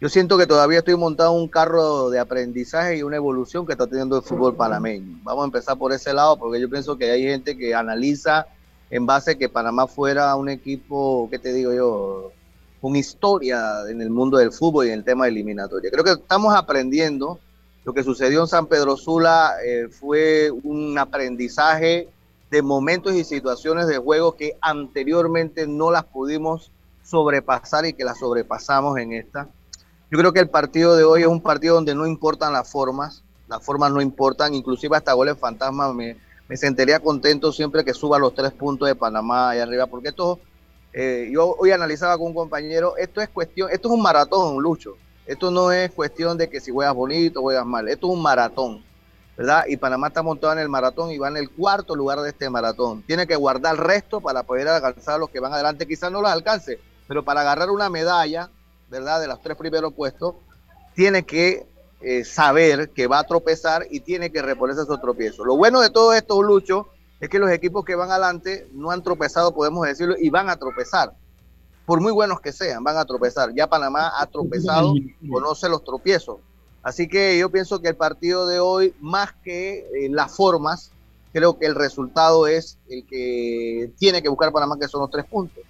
[0.02, 3.86] yo siento que todavía estoy montado un carro de aprendizaje y una evolución que está
[3.86, 5.20] teniendo el fútbol panameño.
[5.22, 8.48] Vamos a empezar por ese lado, porque yo pienso que hay gente que analiza
[8.90, 12.32] en base a que Panamá fuera un equipo, ¿qué te digo yo?
[12.82, 15.92] Con historia en el mundo del fútbol y en el tema de eliminatoria.
[15.92, 17.40] Creo que estamos aprendiendo.
[17.86, 22.10] Lo que sucedió en San Pedro Sula eh, fue un aprendizaje
[22.50, 26.72] de momentos y situaciones de juego que anteriormente no las pudimos
[27.04, 29.48] sobrepasar y que las sobrepasamos en esta.
[30.12, 33.24] Yo creo que el partido de hoy es un partido donde no importan las formas,
[33.48, 36.18] las formas no importan, inclusive hasta goles fantasma me,
[36.50, 40.42] me sentiría contento siempre que suba los tres puntos de Panamá allá arriba, porque esto,
[40.92, 44.98] eh, yo hoy analizaba con un compañero, esto es cuestión, esto es un maratón, Lucho,
[45.26, 48.22] esto no es cuestión de que si juegas bonito o juegas mal, esto es un
[48.22, 48.84] maratón,
[49.38, 49.64] ¿verdad?
[49.70, 52.50] Y Panamá está montado en el maratón y va en el cuarto lugar de este
[52.50, 53.02] maratón.
[53.04, 56.22] Tiene que guardar el resto para poder alcanzar a los que van adelante, quizás no
[56.22, 58.50] los alcance, pero para agarrar una medalla,
[58.92, 59.22] ¿verdad?
[59.22, 60.36] De los tres primeros puestos,
[60.94, 61.66] tiene que
[62.02, 65.46] eh, saber que va a tropezar y tiene que reponerse esos tropiezos.
[65.46, 66.90] Lo bueno de todo esto, Lucho,
[67.22, 70.58] es que los equipos que van adelante no han tropezado, podemos decirlo, y van a
[70.58, 71.14] tropezar.
[71.86, 73.54] Por muy buenos que sean, van a tropezar.
[73.56, 74.94] Ya Panamá ha tropezado,
[75.32, 76.38] conoce los tropiezos.
[76.84, 80.92] Así que yo pienso que el partido de hoy, más que eh, las formas,
[81.32, 85.26] creo que el resultado es el que tiene que buscar Panamá, que son los tres
[85.26, 85.64] puntos.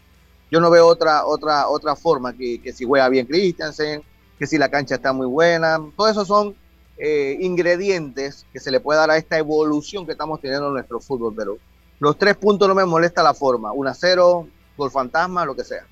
[0.51, 4.03] Yo no veo otra, otra, otra forma que, que si juega bien Christiansen,
[4.37, 5.79] que si la cancha está muy buena.
[5.95, 6.53] Todo eso son
[6.97, 10.99] eh, ingredientes que se le puede dar a esta evolución que estamos teniendo en nuestro
[10.99, 11.33] fútbol.
[11.35, 11.57] Pero
[11.99, 13.71] los tres puntos no me molesta la forma.
[13.71, 14.47] 1 a 0,
[14.77, 15.83] gol fantasma, lo que sea.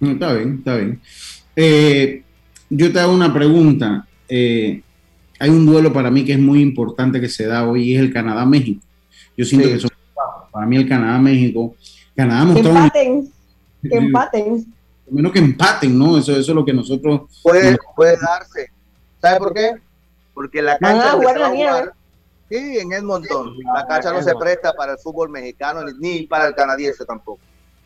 [0.00, 1.00] No, Está bien, está bien.
[1.56, 2.22] Eh,
[2.68, 4.06] yo te hago una pregunta.
[4.28, 4.82] Eh,
[5.38, 8.00] hay un duelo para mí que es muy importante que se da hoy y es
[8.02, 8.82] el Canadá-México.
[9.36, 9.74] Yo siento Sí.
[9.74, 9.90] que son
[10.50, 11.74] para mí el Canadá-México.
[12.16, 13.32] Canadá Que empaten,
[13.82, 14.74] que empaten.
[15.10, 16.18] menos que empaten, ¿no?
[16.18, 17.22] Eso, eso es lo que nosotros.
[17.42, 18.68] Puede, puede darse.
[19.20, 19.72] ¿Sabe por qué?
[20.34, 21.90] Porque la cancha donde jugar la nieve.
[22.48, 23.54] Sí, en Edmonton.
[23.74, 27.40] La cancha no se presta para el fútbol mexicano ni, para el canadiense tampoco.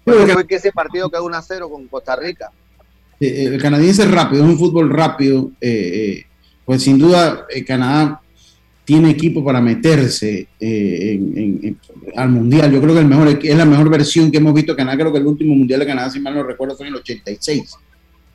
[0.05, 2.51] Porque fue que ese partido quedó 1 a 0 con Costa Rica.
[3.21, 5.51] Eh, el canadiense es rápido, es un fútbol rápido.
[5.61, 5.71] eh,
[6.21, 6.27] eh,
[6.65, 8.21] pues sin duda, eh, Canadá
[8.87, 11.79] tiene equipo para meterse eh, en- en- en-
[12.17, 12.73] al mundial.
[12.73, 14.97] Yo creo que el mejor, es la mejor versión que hemos visto de Canadá.
[14.97, 17.75] Creo que el último mundial de Canadá, si mal no recuerdo, fue en el 86.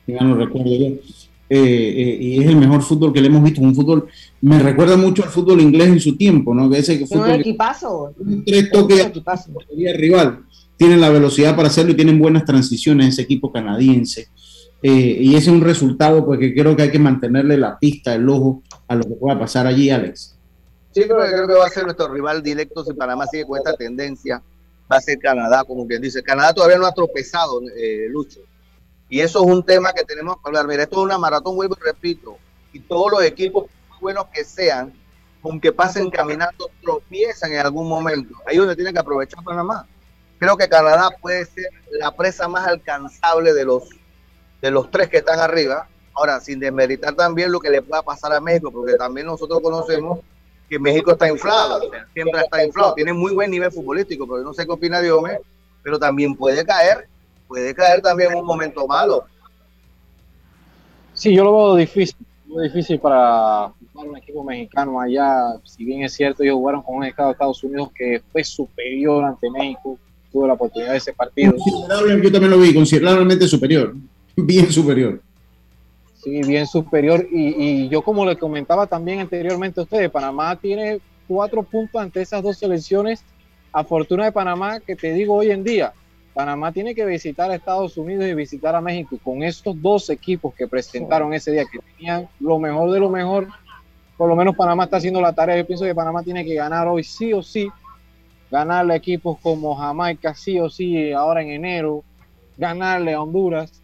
[0.06, 0.86] Si mal no recuerdo yo.
[0.86, 3.60] Eh, eh, y es el mejor fútbol que le hemos visto.
[3.60, 4.06] Un fútbol,
[4.42, 6.70] me recuerda mucho al fútbol inglés en su tiempo, ¿no?
[6.70, 8.14] Que ese que Es un fútbol equipazo.
[8.46, 9.10] tres toques
[9.52, 10.40] portería rival.
[10.76, 14.28] Tienen la velocidad para hacerlo y tienen buenas transiciones ese equipo canadiense.
[14.84, 18.28] Y ese es un resultado pues, que creo que hay que mantenerle la pista, el
[18.28, 20.31] ojo a lo que pueda pasar allí, Alex.
[20.92, 23.58] Sí, creo, que- creo que va a ser nuestro rival directo si Panamá sigue con
[23.58, 24.42] esta tendencia.
[24.90, 26.22] Va a ser Canadá, como quien dice.
[26.22, 28.40] Canadá todavía no ha tropezado, eh, Lucho.
[29.08, 30.66] Y eso es un tema que tenemos que hablar.
[30.66, 32.36] Mira, esto es una maratón, vuelvo y repito.
[32.72, 34.92] Y todos los equipos, muy buenos que sean,
[35.42, 38.34] aunque pasen caminando, tropiezan en algún momento.
[38.46, 39.86] Ahí es donde tiene que aprovechar Panamá.
[40.38, 43.84] Creo que Canadá puede ser la presa más alcanzable de los,
[44.60, 45.88] de los tres que están arriba.
[46.14, 50.20] Ahora, sin desmeritar también lo que le pueda pasar a México, porque también nosotros conocemos
[50.72, 54.38] que México está inflado, o sea, siempre está inflado, tiene muy buen nivel futbolístico, pero
[54.38, 55.38] yo no sé qué opina Diome,
[55.82, 57.08] pero también puede caer,
[57.46, 59.26] puede caer también en un momento malo.
[61.12, 62.16] Sí, yo lo veo difícil,
[62.46, 65.60] muy difícil para jugar un equipo mexicano allá.
[65.62, 69.24] Si bien es cierto, ellos jugaron con un estado de Estados Unidos que fue superior
[69.24, 69.98] ante México.
[70.32, 71.52] Tuve la oportunidad de ese partido.
[71.54, 73.94] Yo también lo vi, considerablemente superior,
[74.36, 75.20] bien superior.
[76.22, 77.26] Sí, bien superior.
[77.32, 82.22] Y, y yo, como le comentaba también anteriormente a ustedes, Panamá tiene cuatro puntos ante
[82.22, 83.24] esas dos selecciones.
[83.72, 85.92] A fortuna de Panamá, que te digo hoy en día,
[86.34, 89.18] Panamá tiene que visitar a Estados Unidos y visitar a México.
[89.24, 93.48] Con estos dos equipos que presentaron ese día, que tenían lo mejor de lo mejor,
[94.16, 95.56] por lo menos Panamá está haciendo la tarea.
[95.56, 97.68] Yo pienso que Panamá tiene que ganar hoy sí o sí.
[98.48, 102.04] Ganarle a equipos como Jamaica sí o sí ahora en enero.
[102.58, 103.82] Ganarle a Honduras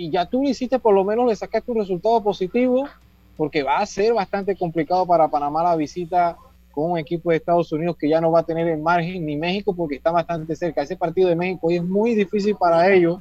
[0.00, 2.88] y ya tú lo hiciste, por lo menos le sacaste un resultado positivo,
[3.36, 6.38] porque va a ser bastante complicado para Panamá la visita
[6.72, 9.36] con un equipo de Estados Unidos que ya no va a tener el margen ni
[9.36, 10.80] México porque está bastante cerca.
[10.80, 13.18] Ese partido de México hoy es muy difícil para ellos.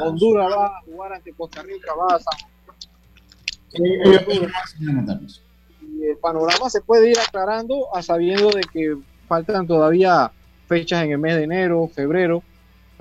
[0.00, 2.20] Honduras va a jugar ante Costa Rica, va a
[5.82, 8.96] y el panorama se puede ir aclarando a sabiendo de que
[9.28, 10.32] faltan todavía
[10.66, 12.42] fechas en el mes de enero, febrero,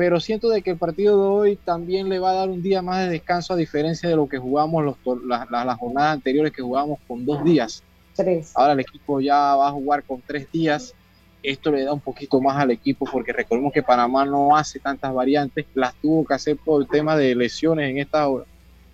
[0.02, 2.82] pero siento de que el partido de hoy también le va a dar un día
[2.82, 4.96] más de descanso a diferencia de lo que jugamos los,
[5.28, 7.84] las, jornadas anteriores que jugamos con dos días.
[8.16, 8.52] Tres.
[8.56, 10.96] Ahora el equipo ya va a jugar con tres días
[11.44, 15.14] esto le da un poquito más al equipo porque recordemos que Panamá no hace tantas
[15.14, 18.26] variantes, las tuvo que hacer por el tema de lesiones en esta,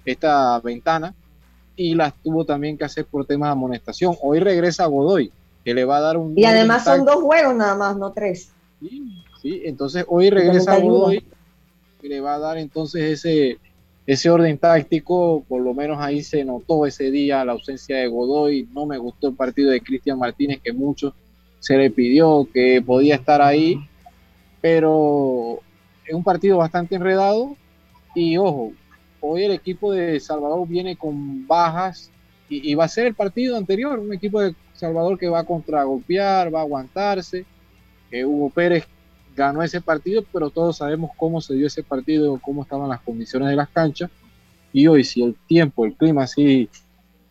[0.04, 1.16] esta ventana
[1.78, 4.14] y las tuvo también que hacer por temas de amonestación.
[4.22, 5.32] Hoy regresa Godoy,
[5.64, 6.38] que le va a dar un...
[6.38, 8.52] Y además son dos juegos nada más, no tres.
[8.82, 9.24] Sí,
[9.66, 10.78] entonces hoy regresa.
[10.78, 11.24] Godoy,
[12.02, 13.58] que le va a dar entonces ese,
[14.06, 18.68] ese orden táctico, por lo menos ahí se notó ese día la ausencia de Godoy,
[18.74, 21.14] no me gustó el partido de Cristian Martínez, que mucho
[21.60, 23.80] se le pidió que podía estar ahí,
[24.62, 25.60] pero
[26.06, 27.56] es un partido bastante enredado.
[28.16, 28.74] Y ojo,
[29.20, 32.12] hoy el equipo de Salvador viene con bajas
[32.50, 35.46] y, y va a ser el partido anterior, un equipo de Salvador que va a
[35.46, 37.46] contragolpear, va a aguantarse,
[38.10, 38.88] que Hugo Pérez
[39.38, 43.50] ganó ese partido, pero todos sabemos cómo se dio ese partido, cómo estaban las condiciones
[43.50, 44.10] de las canchas.
[44.74, 46.68] Y hoy, si el tiempo, el clima así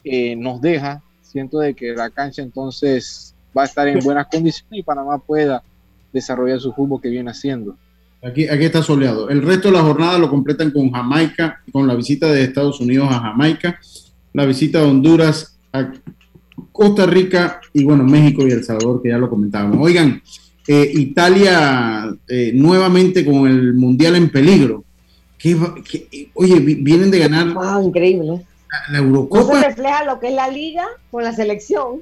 [0.05, 4.79] eh, nos deja, siento de que la cancha entonces va a estar en buenas condiciones
[4.79, 5.63] y Panamá pueda
[6.13, 7.77] desarrollar su fútbol que viene haciendo.
[8.23, 9.29] Aquí, aquí está soleado.
[9.29, 13.09] El resto de la jornada lo completan con Jamaica, con la visita de Estados Unidos
[13.11, 13.79] a Jamaica,
[14.33, 15.93] la visita de Honduras a
[16.73, 19.79] Costa Rica y bueno, México y El Salvador, que ya lo comentábamos.
[19.81, 20.23] Oigan,
[20.69, 24.85] eh, Italia eh, nuevamente con el Mundial en peligro.
[25.39, 27.47] ¿Qué va- qué- oye, vi- vienen de ganar
[27.85, 28.27] increíble.
[28.27, 29.61] la, la No Eurocopa.
[29.61, 32.01] se refleja lo que es la liga con la selección.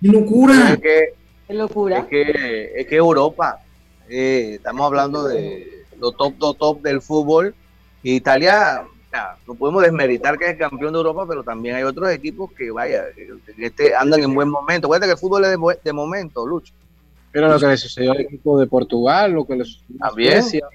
[0.00, 0.74] ¡Qué locura!
[0.74, 1.00] Es que,
[1.48, 1.98] Qué locura.
[2.00, 3.60] es que, es que Europa,
[4.08, 7.54] eh, estamos hablando de los top, top, top del fútbol.
[8.02, 8.82] Italia,
[9.46, 12.70] no podemos desmeritar que es el campeón de Europa, pero también hay otros equipos que,
[12.70, 14.86] vaya, que este, andan en buen momento.
[14.86, 16.72] Acuérdate que el fútbol es de, de momento, Lucho.
[17.34, 20.10] Pero lo que le sucedió al equipo de Portugal, lo que le sucedió a.
[20.40, 20.66] Suecia,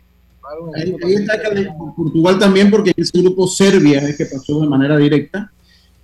[0.75, 4.67] Ahí, ahí está que- Portugal también, porque en ese grupo Serbia es que pasó de
[4.67, 5.51] manera directa.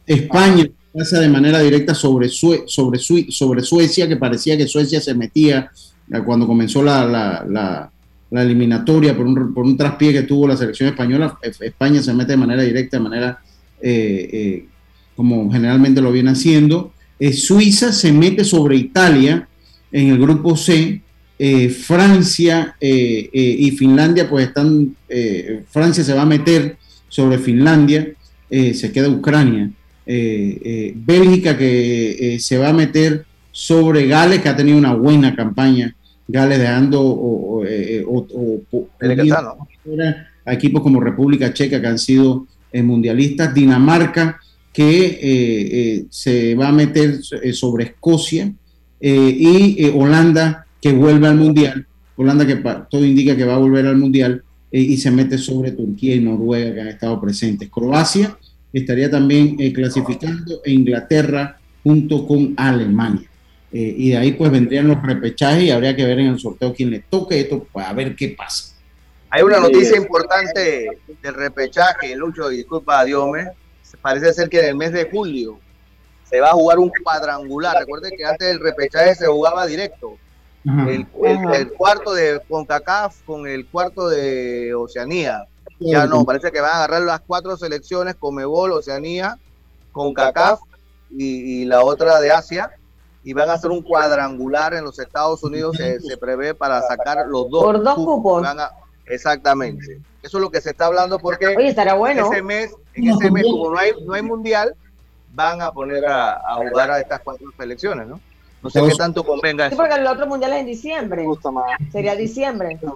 [0.05, 5.01] España pasa de manera directa sobre, Sue- sobre, Sue- sobre Suecia, que parecía que Suecia
[5.01, 5.71] se metía
[6.13, 7.91] eh, cuando comenzó la, la- la-
[8.31, 11.37] la eliminatoria por un, por un traspié que tuvo la selección española.
[11.41, 13.39] E- España se mete de manera directa, de manera
[13.81, 14.65] eh, eh,
[15.15, 16.93] como generalmente lo viene haciendo.
[17.19, 19.47] Eh, Suiza se mete sobre Italia
[19.91, 21.01] en el grupo C.
[21.37, 24.95] Eh, Francia eh, eh, y Finlandia, pues están.
[25.69, 26.77] Francia se va a meter
[27.09, 28.13] sobre Finlandia,
[28.49, 29.69] se queda Ucrania.
[30.05, 35.95] Bélgica que se va a meter sobre Gales, que ha tenido una buena campaña.
[36.27, 37.63] Gales dejando o,
[38.05, 38.89] o,
[40.45, 44.39] a equipos como República Checa que han sido mundialistas, Dinamarca
[44.73, 48.51] que se va a meter sobre Escocia
[48.99, 51.85] eh, y eh, Holanda que vuelve al mundial,
[52.15, 52.55] Holanda que
[52.89, 56.19] todo indica que va a volver al mundial eh, y se mete sobre Turquía y
[56.19, 57.69] Noruega que han estado presentes.
[57.69, 58.37] Croacia
[58.73, 63.27] estaría también eh, clasificando e Inglaterra junto con Alemania.
[63.71, 66.73] Eh, y de ahí pues vendrían los repechajes y habría que ver en el sorteo
[66.73, 68.75] quién le toque esto, pues a ver qué pasa.
[69.29, 70.89] Hay una noticia importante
[71.21, 73.47] del repechaje, Lucho, disculpa, Dios me.
[74.01, 75.59] Parece ser que en el mes de julio
[76.29, 77.77] se va a jugar un cuadrangular.
[77.79, 80.17] Recuerden que antes el repechaje se jugaba directo.
[80.65, 85.45] El, el- el cuarto de CONCACAF con el cuarto de Oceanía.
[85.79, 89.37] Ya no, parece que van a agarrar las cuatro selecciones, Comebol, Oceanía,
[89.91, 90.59] CONCACAF
[91.11, 92.71] y, y la otra de Asia,
[93.23, 97.25] y van a hacer un cuadrangular en los Estados Unidos, se, se prevé para sacar
[97.27, 97.63] los dos.
[97.63, 98.41] Por dos cupos.
[98.41, 98.71] Van a-
[99.05, 100.01] exactamente.
[100.23, 102.31] Eso es lo que se está hablando porque Oye, estará bueno.
[102.31, 104.75] ese mes, en ese mes, como no hay, no hay mundial,
[105.35, 108.19] van a poner a, a jugar a estas cuatro selecciones, ¿no?
[108.63, 109.83] No sé qué tanto convenga Sí, eso.
[109.83, 111.21] porque el otro mundial es en diciembre.
[111.21, 111.65] Me gusta más.
[111.91, 112.79] Sería diciembre.
[112.79, 112.87] ¿Qué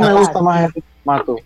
[0.00, 1.36] me gusta más el Mato?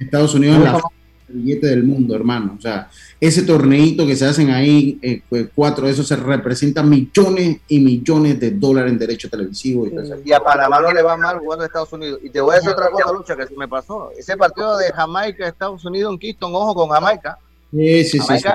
[0.00, 0.80] Estados Unidos es la
[1.28, 2.56] el billete del mundo, hermano.
[2.58, 2.90] O sea,
[3.20, 7.78] ese torneito que se hacen ahí, eh, pues, cuatro de esos se representan millones y
[7.80, 9.88] millones de dólares en derechos televisivos.
[9.92, 10.16] y eso.
[10.24, 12.18] Y a Panamá no le va mal jugando a Estados Unidos.
[12.24, 14.10] Y te voy a decir otra cosa, Lucha, que se me pasó.
[14.18, 17.38] Ese partido de Jamaica, Estados Unidos en Kingston, ojo con Jamaica.
[17.70, 18.48] Sí, sí, sí, sí.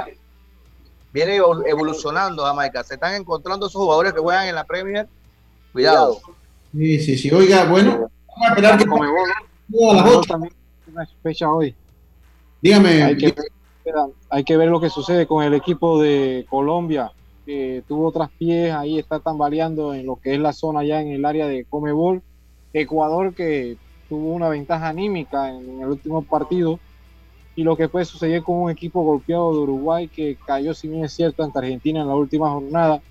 [1.13, 2.83] Viene evol- evolucionando Jamaica.
[2.83, 5.07] Se están encontrando esos jugadores que juegan en la Premier.
[5.71, 6.19] Cuidado.
[6.75, 7.31] Sí, sí, sí.
[7.31, 7.91] Oiga, bueno,
[8.27, 9.29] vamos a esperar que a las Comebol
[9.71, 10.21] ocho.
[10.27, 10.53] también
[10.83, 11.75] tiene una fecha hoy.
[12.61, 13.03] Dígame.
[13.03, 13.95] Hay que, ver,
[14.29, 17.11] hay que ver lo que sucede con el equipo de Colombia,
[17.45, 21.09] que tuvo otras pies, ahí está tambaleando en lo que es la zona ya en
[21.09, 22.21] el área de Comebol.
[22.73, 23.77] Ecuador que
[24.09, 26.79] tuvo una ventaja anímica en el último partido
[27.57, 31.03] y lo que puede suceder con un equipo golpeado de Uruguay que cayó, si bien
[31.03, 33.01] es cierto, ante Argentina en la última jornada.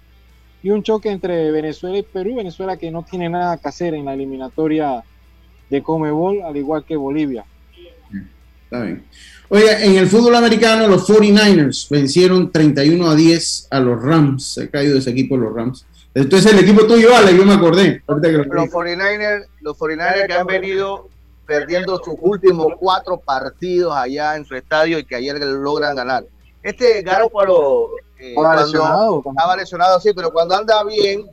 [0.63, 4.05] Y un choque entre Venezuela y Perú, Venezuela que no tiene nada que hacer en
[4.05, 5.03] la eliminatoria
[5.69, 7.45] de Comebol, al igual que Bolivia.
[8.63, 9.05] Está bien.
[9.49, 14.55] Oiga, en el fútbol americano, los 49ers vencieron 31 a 10 a los Rams.
[14.55, 15.87] Se ha caído ese equipo, los Rams.
[16.15, 18.01] Entonces el equipo tuyo, Ale, yo me acordé.
[18.07, 21.09] ahorita que lo Los 49ers, los 49ers que han venido
[21.47, 26.25] perdiendo sus últimos cuatro partidos allá en su estadio y que ayer logran ganar.
[26.63, 29.23] Este Garoppolo eh, Estaba lesionado.
[29.27, 31.25] estaba lesionado, sí, pero cuando anda bien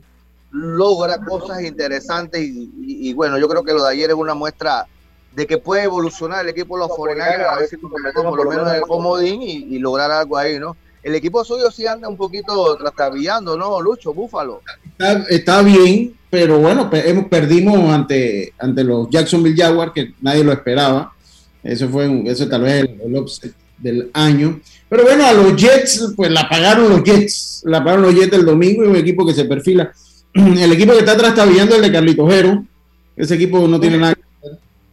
[0.52, 4.34] logra cosas interesantes y, y- y bueno, yo creo que lo de ayer es una
[4.34, 4.86] muestra
[5.32, 7.90] de que puede evolucionar el equipo de los 49ers, a ver si por
[8.36, 10.76] lo menos en el comodín y, y lograr algo ahí, ¿no?
[11.04, 14.14] El equipo suyo sí anda un poquito trastabillando, ¿no, Lucho?
[14.14, 14.62] Búfalo.
[14.98, 21.12] está, está bien, pero bueno, perdimos ante, ante los Jacksonville Jaguars, que nadie lo esperaba.
[21.62, 24.60] Eso fue eso tal vez el, el upset del año.
[24.88, 27.62] Pero bueno, a los Jets, pues la pagaron los Jets.
[27.66, 29.92] La pagaron los Jets el domingo y un equipo que se perfila.
[30.34, 32.64] El equipo que está trastabillando es el de Carlitos Jero.
[33.16, 34.23] Ese equipo no tiene nada que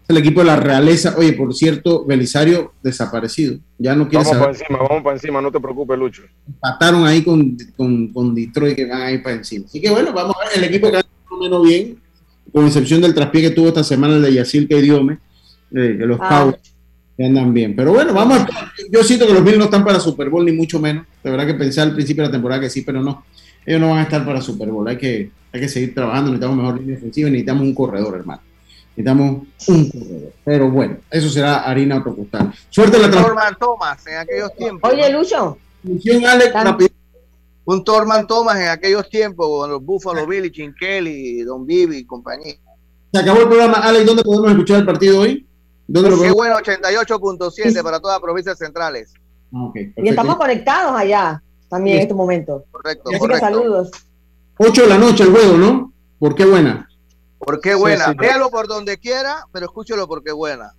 [0.07, 1.15] el equipo de la realeza.
[1.17, 3.57] Oye, por cierto, Belisario desaparecido.
[3.77, 6.23] Ya no quiere Vamos saber para encima, vamos para encima, no te preocupes, Lucho.
[6.47, 9.65] empataron ahí con, con, con Detroit que van ahí para encima.
[9.65, 11.97] Así que bueno, vamos a ver el equipo que o menos bien,
[12.51, 15.19] con excepción del traspié que tuvo esta semana el de Yacil que Idiome,
[15.73, 16.29] eh, que los Ah.
[16.29, 16.73] Cowboys
[17.17, 17.75] que andan bien.
[17.75, 18.47] Pero bueno, vamos a.
[18.91, 21.05] Yo siento que los Bills no están para Super Bowl, ni mucho menos.
[21.23, 23.25] De verdad que pensé al principio de la temporada que sí, pero no.
[23.65, 24.87] Ellos no van a estar para Super Bowl.
[24.87, 26.31] Hay que, hay que seguir trabajando.
[26.31, 28.41] Necesitamos mejor línea ofensiva y necesitamos un corredor, hermano.
[28.95, 30.33] Necesitamos un corredor.
[30.43, 32.53] Pero bueno, eso será harina otro costal.
[32.69, 34.91] Suerte la Torman Thomas en aquellos tiempos.
[34.91, 35.09] Oye.
[35.11, 35.57] Lucho,
[36.27, 36.53] Alex.
[36.53, 36.89] rápido.
[37.63, 42.55] Un Torman Thomas en aquellos tiempos con los Buffalo Billy, Chinkelly, Don Bibi y compañía.
[43.13, 43.77] Se acabó el programa.
[43.77, 45.47] Alex, ¿dónde podemos escuchar el partido hoy?
[45.87, 49.13] ¿Dónde lo Qué bueno, 88.7 para todas las provincias centrales.
[49.53, 52.65] Ah, y estamos conectados allá también en este momento.
[52.71, 53.91] Correcto, Así que saludos.
[54.57, 55.93] 8 de la noche el juego, ¿no?
[56.19, 56.87] ¿Por qué buena?
[57.43, 58.13] Por qué buena.
[58.13, 60.73] Véalo por donde quiera, pero escúchelo porque buena.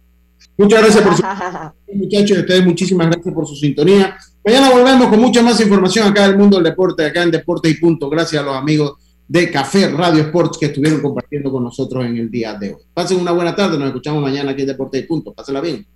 [0.56, 1.22] Muchas gracias por su
[1.96, 2.38] muchachos.
[2.38, 4.16] Ustedes muchísimas gracias por su sintonía.
[4.44, 7.80] Mañana volvemos con mucha más información acá del mundo del deporte, acá en Deportes y
[7.80, 8.08] Punto.
[8.10, 8.94] Gracias a los amigos
[9.28, 12.82] de Café Radio Sports que estuvieron compartiendo con nosotros en el día de hoy.
[12.92, 13.78] Pasen una buena tarde.
[13.78, 15.32] Nos escuchamos mañana aquí en Deportes y Punto.
[15.32, 15.86] Pásenla bien.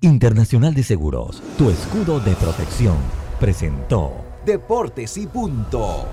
[0.00, 2.96] Internacional de Seguros, tu escudo de protección,
[3.40, 6.06] presentó Deportes y punto.